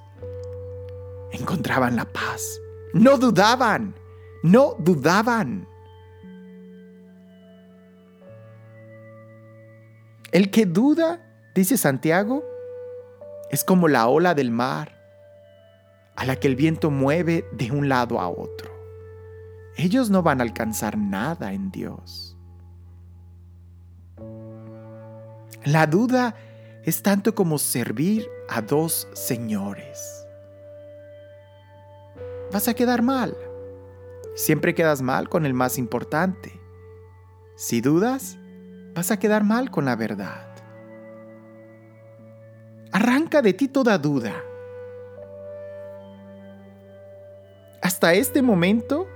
encontraban 1.32 1.96
la 1.96 2.06
paz. 2.06 2.60
No 2.94 3.18
dudaban, 3.18 3.96
no 4.44 4.76
dudaban. 4.78 5.68
El 10.32 10.52
que 10.52 10.66
duda, 10.66 11.22
dice 11.56 11.78
Santiago, 11.78 12.44
es 13.50 13.64
como 13.64 13.88
la 13.88 14.08
ola 14.08 14.36
del 14.36 14.52
mar, 14.52 14.96
a 16.16 16.26
la 16.26 16.36
que 16.36 16.48
el 16.48 16.56
viento 16.56 16.92
mueve 16.92 17.46
de 17.52 17.72
un 17.72 17.90
lado 17.90 18.20
a 18.20 18.30
otro. 18.30 18.72
Ellos 19.78 20.10
no 20.10 20.24
van 20.24 20.40
a 20.40 20.44
alcanzar 20.44 20.98
nada 20.98 21.54
en 21.54 21.72
Dios. 21.72 22.38
La 25.64 25.88
duda 25.88 26.36
es 26.84 27.02
tanto 27.02 27.34
como 27.34 27.58
servir 27.58 28.30
a 28.50 28.62
dos 28.62 29.08
señores. 29.14 30.28
Vas 32.52 32.68
a 32.68 32.74
quedar 32.74 33.02
mal. 33.02 33.36
Siempre 34.36 34.76
quedas 34.76 35.02
mal 35.02 35.30
con 35.30 35.46
el 35.46 35.54
más 35.54 35.78
importante. 35.78 36.60
Si 37.56 37.82
dudas, 37.82 38.38
vas 38.94 39.12
a 39.12 39.18
quedar 39.18 39.44
mal 39.44 39.72
con 39.72 39.86
la 39.86 39.96
verdad. 39.96 40.48
Arranca 42.92 43.42
de 43.42 43.54
ti 43.54 43.68
toda 43.68 43.98
duda. 43.98 44.34
Hasta 47.82 48.14
este 48.14 48.42
momento 48.42 49.08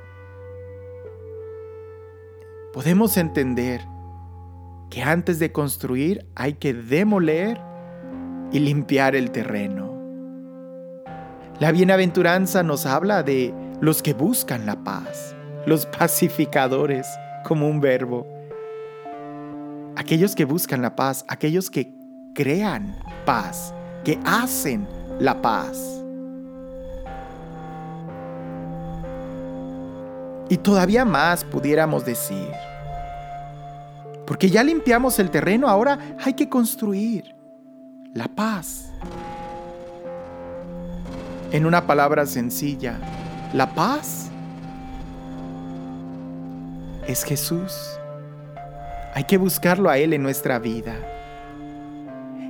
podemos 2.73 3.17
entender 3.17 3.81
que 4.89 5.01
antes 5.01 5.39
de 5.39 5.51
construir 5.51 6.25
hay 6.35 6.53
que 6.53 6.73
demoler 6.73 7.68
y 8.51 8.59
limpiar 8.59 9.15
el 9.15 9.31
terreno. 9.31 9.97
La 11.59 11.71
bienaventuranza 11.71 12.63
nos 12.63 12.85
habla 12.85 13.21
de 13.21 13.53
los 13.81 14.01
que 14.01 14.13
buscan 14.13 14.65
la 14.65 14.83
paz, 14.83 15.35
los 15.65 15.85
pacificadores 15.85 17.07
como 17.43 17.67
un 17.67 17.81
verbo. 17.81 18.25
Aquellos 19.95 20.35
que 20.35 20.45
buscan 20.45 20.81
la 20.81 20.95
paz, 20.95 21.25
aquellos 21.27 21.69
que 21.69 21.93
crean 22.33 22.95
paz, 23.25 23.73
que 24.03 24.17
hacen 24.23 24.87
la 25.19 25.41
paz. 25.41 26.01
Y 30.47 30.57
todavía 30.57 31.05
más 31.05 31.43
pudiéramos 31.43 32.05
decir. 32.05 32.49
Porque 34.25 34.49
ya 34.49 34.63
limpiamos 34.63 35.19
el 35.19 35.29
terreno, 35.29 35.67
ahora 35.67 35.99
hay 36.23 36.33
que 36.33 36.47
construir 36.47 37.38
la 38.13 38.27
paz. 38.27 38.91
En 41.51 41.65
una 41.65 41.85
palabra 41.85 42.25
sencilla, 42.25 42.99
la 43.53 43.73
paz 43.73 44.29
es 47.07 47.23
Jesús. 47.23 47.73
Hay 49.13 49.23
que 49.23 49.37
buscarlo 49.37 49.89
a 49.89 49.97
Él 49.97 50.13
en 50.13 50.23
nuestra 50.23 50.59
vida. 50.59 50.95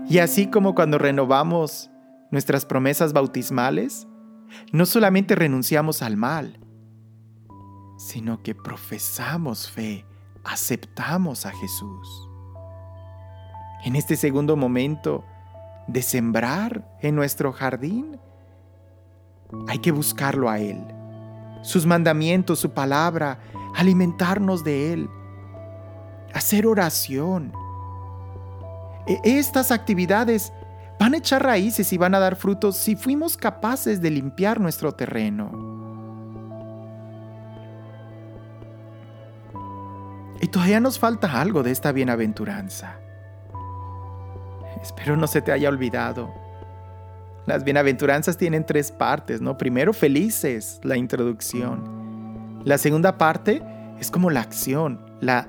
Y 0.09 0.19
así 0.19 0.47
como 0.47 0.75
cuando 0.75 0.97
renovamos 0.97 1.89
nuestras 2.31 2.65
promesas 2.65 3.13
bautismales, 3.13 4.07
no 4.71 4.85
solamente 4.85 5.35
renunciamos 5.35 6.01
al 6.01 6.17
mal, 6.17 6.59
sino 7.97 8.41
que 8.41 8.55
profesamos 8.55 9.69
fe, 9.69 10.05
aceptamos 10.43 11.45
a 11.45 11.51
Jesús. 11.51 12.29
En 13.85 13.95
este 13.95 14.15
segundo 14.15 14.57
momento, 14.57 15.23
de 15.91 16.02
sembrar 16.02 16.88
en 17.02 17.15
nuestro 17.15 17.52
jardín, 17.52 18.19
hay 19.67 19.80
que 19.80 19.91
buscarlo 19.91 20.49
a 20.49 20.60
Él. 20.60 20.80
Sus 21.62 21.86
mandamientos, 21.86 22.60
su 22.60 22.71
palabra, 22.71 23.39
alimentarnos 23.75 24.63
de 24.63 24.93
Él, 24.93 25.10
hacer 26.34 26.67
oración. 26.67 27.52
E, 29.08 29.19
estas 29.23 29.71
actividades 29.71 30.54
van 30.99 31.15
a 31.15 31.17
echar 31.17 31.43
raíces 31.43 31.91
y 31.91 31.97
van 31.97 32.13
a 32.13 32.19
dar 32.19 32.36
frutos 32.36 32.78
si 32.78 32.95
fuimos 32.95 33.36
capaces 33.36 34.02
de 34.02 34.12
limpiar 34.12 34.60
nuestro 34.60 34.93
terreno. 34.93 35.52
Y 40.41 40.47
todavía 40.47 40.80
nos 40.80 40.99
falta 40.99 41.41
algo 41.41 41.63
de 41.63 41.71
esta 41.71 41.91
bienaventuranza. 41.91 42.99
Espero 44.81 45.17
no 45.17 45.27
se 45.27 45.41
te 45.41 45.51
haya 45.51 45.69
olvidado. 45.69 46.33
Las 47.45 47.63
bienaventuranzas 47.63 48.37
tienen 48.37 48.65
tres 48.65 48.91
partes, 48.91 49.41
¿no? 49.41 49.57
Primero, 49.57 49.91
felices, 49.93 50.79
la 50.83 50.97
introducción. 50.97 52.61
La 52.63 52.77
segunda 52.77 53.17
parte 53.17 53.63
es 53.99 54.11
como 54.11 54.29
la 54.29 54.41
acción, 54.41 55.01
la, 55.19 55.47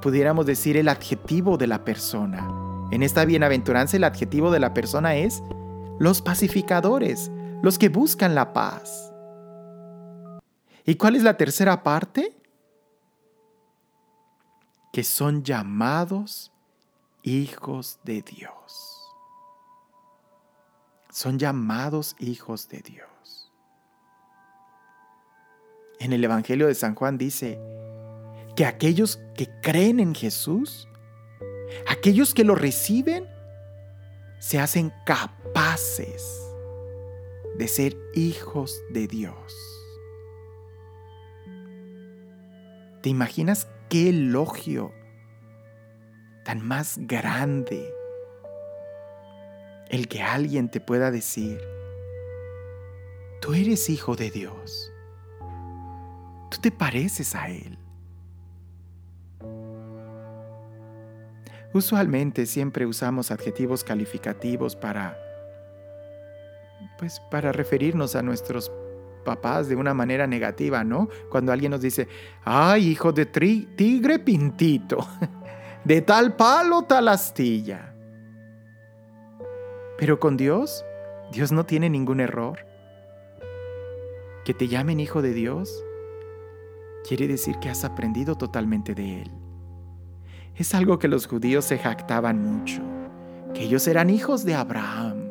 pudiéramos 0.00 0.46
decir, 0.46 0.76
el 0.76 0.88
adjetivo 0.88 1.56
de 1.58 1.66
la 1.66 1.84
persona. 1.84 2.48
En 2.90 3.02
esta 3.02 3.24
bienaventuranza 3.24 3.96
el 3.96 4.04
adjetivo 4.04 4.50
de 4.50 4.60
la 4.60 4.72
persona 4.72 5.16
es 5.16 5.42
los 5.98 6.22
pacificadores, 6.22 7.30
los 7.62 7.78
que 7.78 7.88
buscan 7.88 8.34
la 8.34 8.52
paz. 8.52 9.12
¿Y 10.84 10.94
cuál 10.94 11.16
es 11.16 11.22
la 11.22 11.36
tercera 11.36 11.82
parte? 11.82 12.34
Que 14.92 15.04
son 15.04 15.42
llamados 15.42 16.52
hijos 17.22 17.98
de 18.04 18.22
Dios. 18.22 18.98
Son 21.10 21.38
llamados 21.38 22.14
hijos 22.18 22.68
de 22.68 22.80
Dios. 22.80 23.52
En 26.00 26.12
el 26.12 26.22
Evangelio 26.22 26.66
de 26.66 26.74
San 26.74 26.94
Juan 26.94 27.18
dice 27.18 27.58
que 28.54 28.64
aquellos 28.64 29.18
que 29.36 29.48
creen 29.60 30.00
en 30.00 30.14
Jesús, 30.14 30.88
aquellos 31.88 32.34
que 32.34 32.44
lo 32.44 32.54
reciben, 32.54 33.26
se 34.38 34.58
hacen 34.58 34.92
capaces 35.04 36.48
de 37.56 37.66
ser 37.66 37.96
hijos 38.14 38.80
de 38.90 39.08
Dios. 39.08 39.78
¿Te 43.02 43.08
imaginas 43.08 43.68
qué 43.88 44.10
elogio 44.10 44.92
tan 46.48 46.66
más 46.66 46.96
grande 47.02 47.94
el 49.90 50.08
que 50.08 50.22
alguien 50.22 50.70
te 50.70 50.80
pueda 50.80 51.10
decir, 51.10 51.60
tú 53.42 53.52
eres 53.52 53.90
hijo 53.90 54.16
de 54.16 54.30
Dios, 54.30 54.90
tú 56.50 56.56
te 56.62 56.70
pareces 56.70 57.34
a 57.34 57.50
Él. 57.50 57.76
Usualmente 61.74 62.46
siempre 62.46 62.86
usamos 62.86 63.30
adjetivos 63.30 63.84
calificativos 63.84 64.74
para 64.74 65.18
pues 66.98 67.20
para 67.30 67.52
referirnos 67.52 68.16
a 68.16 68.22
nuestros 68.22 68.72
papás 69.22 69.68
de 69.68 69.76
una 69.76 69.92
manera 69.92 70.26
negativa, 70.26 70.82
¿no? 70.82 71.10
Cuando 71.28 71.52
alguien 71.52 71.72
nos 71.72 71.82
dice, 71.82 72.08
"Ay, 72.42 72.88
hijo 72.88 73.12
de 73.12 73.26
tigre 73.26 74.18
pintito." 74.18 74.96
de 75.84 76.02
tal 76.02 76.34
palo, 76.36 76.82
tal 76.82 77.08
astilla. 77.08 77.94
Pero 79.98 80.20
con 80.20 80.36
Dios, 80.36 80.84
Dios 81.32 81.52
no 81.52 81.64
tiene 81.64 81.90
ningún 81.90 82.20
error. 82.20 82.66
Que 84.44 84.54
te 84.54 84.68
llamen 84.68 85.00
hijo 85.00 85.22
de 85.22 85.32
Dios 85.32 85.84
quiere 87.06 87.26
decir 87.26 87.58
que 87.58 87.68
has 87.68 87.84
aprendido 87.84 88.36
totalmente 88.36 88.94
de 88.94 89.22
Él. 89.22 89.30
Es 90.54 90.74
algo 90.74 90.98
que 90.98 91.08
los 91.08 91.26
judíos 91.26 91.64
se 91.64 91.78
jactaban 91.78 92.42
mucho, 92.42 92.82
que 93.54 93.64
ellos 93.64 93.86
eran 93.86 94.10
hijos 94.10 94.44
de 94.44 94.54
Abraham. 94.54 95.28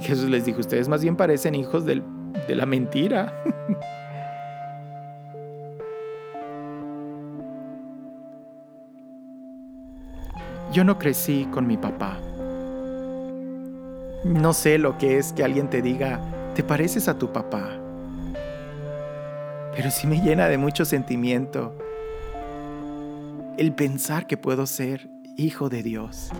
Jesús 0.00 0.28
les 0.28 0.44
dijo, 0.44 0.60
ustedes 0.60 0.88
más 0.88 1.02
bien 1.02 1.16
parecen 1.16 1.54
hijos 1.54 1.84
de 1.84 2.02
la 2.48 2.66
mentira. 2.66 3.42
Yo 10.72 10.84
no 10.84 10.98
crecí 10.98 11.48
con 11.50 11.66
mi 11.66 11.76
papá. 11.76 12.18
No 14.24 14.52
sé 14.52 14.78
lo 14.78 14.98
que 14.98 15.18
es 15.18 15.32
que 15.32 15.44
alguien 15.44 15.70
te 15.70 15.80
diga, 15.80 16.20
te 16.54 16.62
pareces 16.62 17.08
a 17.08 17.18
tu 17.18 17.32
papá. 17.32 17.68
Pero 19.74 19.90
sí 19.90 20.06
me 20.06 20.20
llena 20.20 20.48
de 20.48 20.58
mucho 20.58 20.84
sentimiento 20.84 21.74
el 23.56 23.72
pensar 23.72 24.26
que 24.26 24.36
puedo 24.36 24.66
ser 24.66 25.08
hijo 25.36 25.68
de 25.68 25.82
Dios 25.82 26.30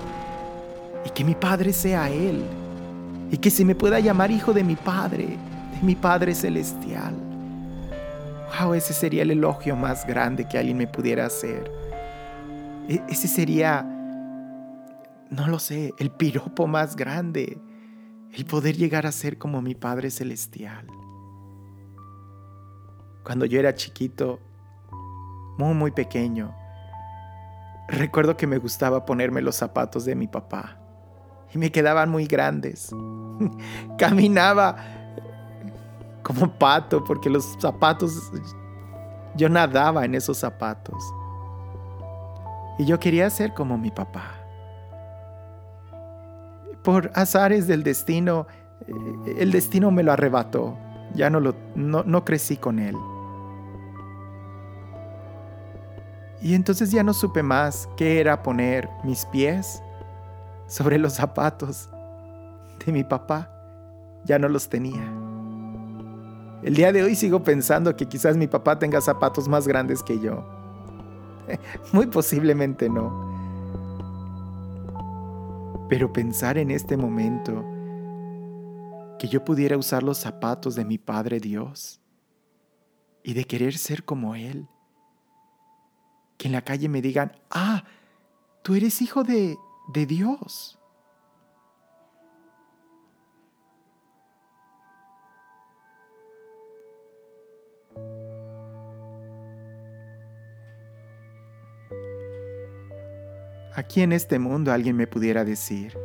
y 1.05 1.11
que 1.11 1.25
mi 1.25 1.35
Padre 1.35 1.73
sea 1.73 2.11
Él 2.11 2.43
y 3.31 3.37
que 3.39 3.51
se 3.51 3.65
me 3.65 3.75
pueda 3.75 4.01
llamar 4.01 4.31
hijo 4.31 4.53
de 4.53 4.65
mi 4.65 4.77
Padre, 4.77 5.27
de 5.27 5.83
mi 5.83 5.95
Padre 5.95 6.35
celestial, 6.35 7.15
wow, 8.59 8.75
ese 8.75 8.93
sería 8.93 9.23
el 9.23 9.31
elogio 9.31 9.77
más 9.77 10.07
grande 10.07 10.47
que 10.47 10.59
alguien 10.59 10.77
me 10.77 10.87
pudiera 10.87 11.27
hacer. 11.27 11.71
E, 12.89 13.01
ese 13.09 13.29
sería, 13.29 13.87
no 15.31 15.47
lo 15.49 15.59
sé, 15.59 15.95
el 15.99 16.11
piropo 16.11 16.67
más 16.67 16.97
grande, 16.97 17.61
el 18.33 18.45
poder 18.45 18.77
llegar 18.77 19.07
a 19.07 19.13
ser 19.13 19.39
como 19.39 19.63
mi 19.63 19.75
Padre 19.75 20.11
Celestial. 20.11 20.87
Cuando 23.25 23.45
yo 23.45 23.59
era 23.59 23.75
chiquito, 23.75 24.41
muy, 25.59 25.75
muy 25.75 25.91
pequeño, 25.91 26.55
recuerdo 27.89 28.37
que 28.37 28.47
me 28.47 28.59
gustaba 28.59 29.05
ponerme 29.05 29.43
los 29.43 29.57
zapatos 29.57 30.05
de 30.05 30.15
mi 30.15 30.29
papá 30.29 30.79
y 31.53 31.59
me 31.59 31.71
quedaban 31.71 32.11
muy 32.11 32.27
grandes. 32.27 32.91
Caminaba 33.99 34.77
como 36.23 36.51
pato 36.51 37.03
porque 37.05 37.31
los 37.31 37.57
zapatos, 37.59 38.31
yo 39.35 39.49
nadaba 39.49 40.05
en 40.05 40.15
esos 40.15 40.39
zapatos. 40.39 41.03
Y 42.79 42.85
yo 42.85 42.99
quería 43.01 43.29
ser 43.29 43.55
como 43.55 43.77
mi 43.77 43.91
papá. 43.91 44.38
Por 46.83 47.11
azares 47.15 47.67
del 47.67 47.83
destino, 47.83 48.47
eh, 48.87 49.37
el 49.39 49.53
destino 49.53 49.91
me 49.91 50.03
lo 50.03 50.13
arrebató. 50.13 50.77
Ya 51.15 51.31
no, 51.31 51.41
lo, 51.41 51.55
no 51.75 52.25
crecí 52.25 52.57
con 52.57 52.79
él. 52.79 52.95
Y 56.41 56.55
entonces 56.55 56.91
ya 56.91 57.03
no 57.03 57.13
supe 57.15 57.43
más 57.43 57.89
qué 57.97 58.21
era 58.21 58.43
poner 58.43 58.89
mis 59.03 59.27
pies 59.27 59.83
sobre 60.67 60.99
los 60.99 61.15
zapatos 61.15 61.89
de 62.85 62.93
mi 62.93 63.03
papá. 63.03 63.51
Ya 64.25 64.39
no 64.39 64.49
los 64.49 64.69
tenía. 64.69 65.03
El 66.63 66.75
día 66.75 66.93
de 66.93 67.03
hoy 67.03 67.15
sigo 67.15 67.43
pensando 67.43 67.97
que 67.97 68.07
quizás 68.07 68.37
mi 68.37 68.47
papá 68.47 68.79
tenga 68.79 69.01
zapatos 69.01 69.49
más 69.49 69.67
grandes 69.67 70.03
que 70.03 70.21
yo. 70.21 70.45
Muy 71.93 72.07
posiblemente 72.07 72.89
no. 72.89 73.28
Pero 75.89 76.13
pensar 76.13 76.59
en 76.59 76.71
este 76.71 76.97
momento 76.97 77.65
que 79.19 79.29
yo 79.29 79.45
pudiera 79.45 79.77
usar 79.77 80.03
los 80.03 80.19
zapatos 80.19 80.75
de 80.75 80.85
mi 80.85 80.99
Padre 80.99 81.41
Dios 81.41 82.01
y 83.23 83.35
de 83.35 83.45
querer 83.45 83.77
ser 83.77 84.05
como 84.05 84.35
Él. 84.35 84.69
Que 86.37 86.49
en 86.49 86.53
la 86.53 86.63
calle 86.63 86.89
me 86.89 87.03
digan, 87.03 87.33
ah, 87.51 87.85
tú 88.63 88.75
eres 88.75 89.03
hijo 89.03 89.25
de, 89.25 89.57
de 89.93 90.07
Dios. 90.07 90.78
Aquí 103.79 104.01
en 104.01 104.11
este 104.11 104.41
mundo 104.41 104.73
alguien 104.73 104.97
me 104.97 105.07
pudiera 105.07 105.45
decir, 105.45 105.97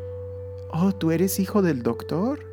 oh, 0.69 0.91
¿tú 0.93 1.09
eres 1.09 1.39
hijo 1.39 1.63
del 1.63 1.81
doctor? 1.81 2.45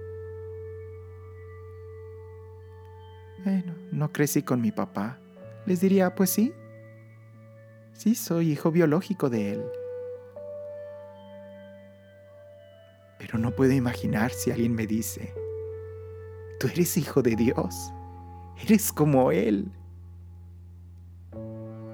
Bueno, 3.44 3.74
no 3.92 4.10
crecí 4.14 4.42
con 4.42 4.62
mi 4.62 4.72
papá. 4.72 5.18
Les 5.66 5.82
diría, 5.82 6.14
pues 6.14 6.30
sí, 6.30 6.54
sí, 7.92 8.14
soy 8.14 8.52
hijo 8.52 8.70
biológico 8.70 9.28
de 9.28 9.52
él. 9.52 9.64
Pero 13.18 13.36
no 13.36 13.54
puedo 13.54 13.72
imaginar 13.72 14.30
si 14.30 14.50
alguien 14.50 14.74
me 14.74 14.86
dice, 14.86 15.34
tú 16.58 16.66
eres 16.68 16.96
hijo 16.96 17.20
de 17.20 17.36
Dios, 17.36 17.92
eres 18.64 18.90
como 18.90 19.32
Él. 19.32 19.70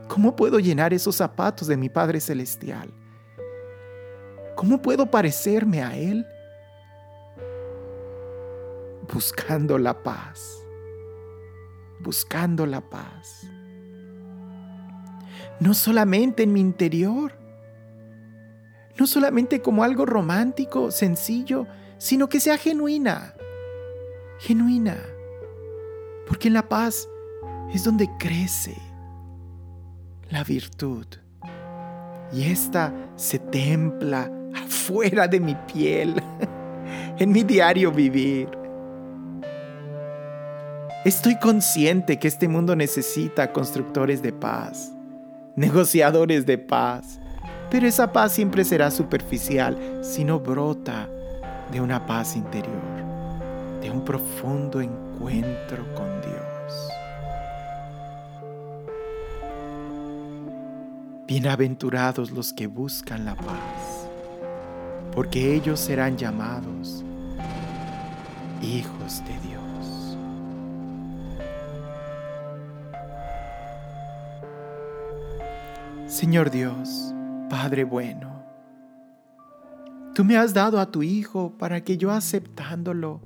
¿Cómo 0.07 0.37
puedo 0.37 0.61
llenar 0.61 0.95
esos 0.95 1.17
zapatos 1.17 1.67
de 1.67 1.77
mi 1.77 1.89
Padre 1.89 2.21
Celestial? 2.21 2.95
¿Cómo 4.57 4.81
puedo 4.81 5.11
parecerme 5.11 5.83
a 5.83 5.95
Él? 5.97 6.27
Buscando 9.13 9.79
la 9.79 10.03
paz, 10.03 10.67
buscando 12.01 12.65
la 12.65 12.81
paz. 12.81 13.47
No 15.61 15.75
solamente 15.75 16.43
en 16.43 16.55
mi 16.55 16.61
interior, 16.61 17.39
no 18.99 19.07
solamente 19.07 19.61
como 19.61 19.85
algo 19.85 20.07
romántico, 20.07 20.91
sencillo, 20.91 21.67
sino 21.99 22.29
que 22.31 22.41
sea 22.41 22.57
genuina. 22.57 23.35
Genuina. 24.39 24.97
Porque 26.27 26.49
en 26.49 26.55
la 26.55 26.67
paz 26.67 27.09
es 27.75 27.85
donde 27.85 28.09
crece 28.19 28.75
la 30.31 30.45
virtud. 30.45 31.07
Y 32.33 32.51
esta 32.51 32.93
se 33.17 33.39
templa 33.39 34.31
afuera 34.87 35.27
de 35.27 35.41
mi 35.41 35.57
piel, 35.73 36.15
en 37.19 37.33
mi 37.33 37.43
diario 37.43 37.91
vivir. 37.91 38.49
Estoy 41.05 41.37
consciente 41.41 42.19
que 42.19 42.29
este 42.29 42.47
mundo 42.47 42.77
necesita 42.77 43.53
constructores 43.53 44.23
de 44.23 44.33
paz, 44.33 44.93
negociadores 45.57 46.47
de 46.47 46.59
paz, 46.59 47.19
pero 47.69 47.87
esa 47.87 48.13
paz 48.13 48.33
siempre 48.33 48.65
será 48.65 48.93
superficial 48.93 49.77
si 50.03 50.25
no 50.25 50.39
brota 50.39 51.09
de 51.73 51.81
una 51.81 52.07
paz 52.07 52.37
interior, 52.37 53.83
de 53.83 53.91
un 53.91 54.05
profundo 54.05 54.81
encuentro 54.81 55.85
con 55.95 56.21
Dios. 56.21 56.89
Bienaventurados 61.27 62.31
los 62.31 62.53
que 62.53 62.69
buscan 62.69 63.25
la 63.25 63.35
paz, 63.35 64.07
porque 65.17 65.55
ellos 65.55 65.81
serán 65.81 66.19
llamados 66.19 67.03
hijos 68.61 69.23
de 69.25 69.39
Dios. 69.49 70.19
Señor 76.07 76.51
Dios, 76.51 77.15
Padre 77.49 77.85
bueno, 77.85 78.45
tú 80.15 80.23
me 80.23 80.37
has 80.37 80.53
dado 80.53 80.79
a 80.79 80.91
tu 80.91 81.03
Hijo 81.03 81.51
para 81.57 81.81
que 81.81 81.97
yo 81.97 82.11
aceptándolo 82.11 83.23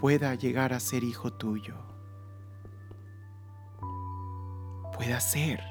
pueda 0.00 0.34
llegar 0.34 0.72
a 0.72 0.80
ser 0.80 1.04
hijo 1.04 1.32
tuyo, 1.32 1.76
pueda 4.92 5.20
ser 5.20 5.62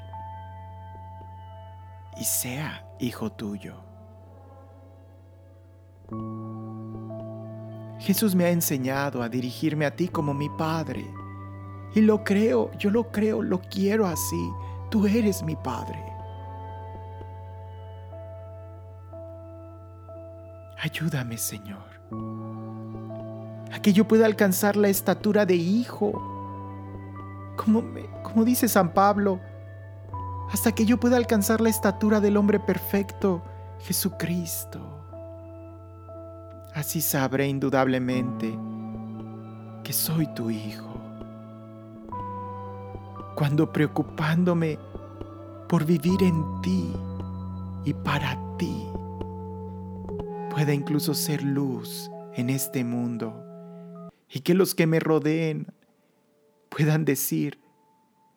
y 2.18 2.24
sea 2.24 2.88
hijo 2.98 3.30
tuyo. 3.30 3.87
Jesús 7.98 8.34
me 8.34 8.44
ha 8.44 8.50
enseñado 8.50 9.22
a 9.22 9.28
dirigirme 9.28 9.84
a 9.84 9.94
ti 9.94 10.08
como 10.08 10.32
mi 10.32 10.48
Padre. 10.48 11.04
Y 11.94 12.00
lo 12.00 12.22
creo, 12.24 12.70
yo 12.78 12.90
lo 12.90 13.10
creo, 13.10 13.42
lo 13.42 13.60
quiero 13.60 14.06
así. 14.06 14.50
Tú 14.90 15.06
eres 15.06 15.42
mi 15.42 15.56
Padre. 15.56 16.02
Ayúdame, 20.80 21.36
Señor, 21.36 21.82
a 23.72 23.82
que 23.82 23.92
yo 23.92 24.06
pueda 24.06 24.26
alcanzar 24.26 24.76
la 24.76 24.88
estatura 24.88 25.44
de 25.44 25.56
hijo, 25.56 26.12
como, 27.56 27.82
como 28.22 28.44
dice 28.44 28.68
San 28.68 28.94
Pablo, 28.94 29.40
hasta 30.52 30.72
que 30.72 30.86
yo 30.86 30.98
pueda 30.98 31.16
alcanzar 31.16 31.60
la 31.60 31.68
estatura 31.68 32.20
del 32.20 32.36
hombre 32.36 32.60
perfecto, 32.60 33.42
Jesucristo. 33.80 34.97
Así 36.78 37.00
sabré 37.00 37.48
indudablemente 37.48 38.56
que 39.82 39.92
soy 39.92 40.32
tu 40.32 40.48
hijo. 40.48 40.94
Cuando 43.34 43.72
preocupándome 43.72 44.78
por 45.68 45.84
vivir 45.84 46.22
en 46.22 46.62
ti 46.62 46.92
y 47.84 47.92
para 47.94 48.38
ti, 48.58 48.86
pueda 50.52 50.72
incluso 50.72 51.14
ser 51.14 51.42
luz 51.42 52.12
en 52.34 52.48
este 52.48 52.84
mundo 52.84 53.34
y 54.30 54.38
que 54.42 54.54
los 54.54 54.76
que 54.76 54.86
me 54.86 55.00
rodeen 55.00 55.66
puedan 56.68 57.04
decir, 57.04 57.58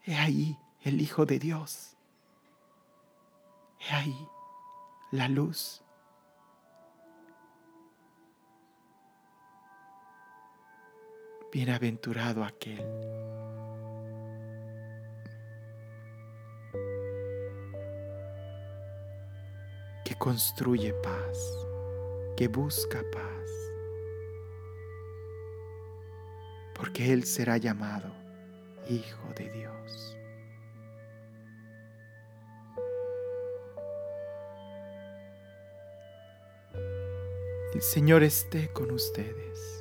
he 0.04 0.16
ahí 0.16 0.58
el 0.82 1.00
Hijo 1.00 1.28
de 1.28 1.38
Dios, 1.38 1.96
he 3.88 3.94
ahí 3.94 4.28
la 5.12 5.28
luz. 5.28 5.81
Bienaventurado 11.52 12.44
aquel. 12.44 12.86
que 20.04 20.16
construye 20.16 20.94
paz 20.94 21.62
que 22.42 22.48
busca 22.48 23.04
paz, 23.12 23.52
porque 26.74 27.14
Él 27.14 27.24
será 27.24 27.58
llamado 27.58 28.12
Hijo 28.90 29.32
de 29.36 29.48
Dios. 29.52 30.18
El 37.76 37.82
Señor 37.84 38.24
esté 38.24 38.70
con 38.70 38.90
ustedes. 38.90 39.81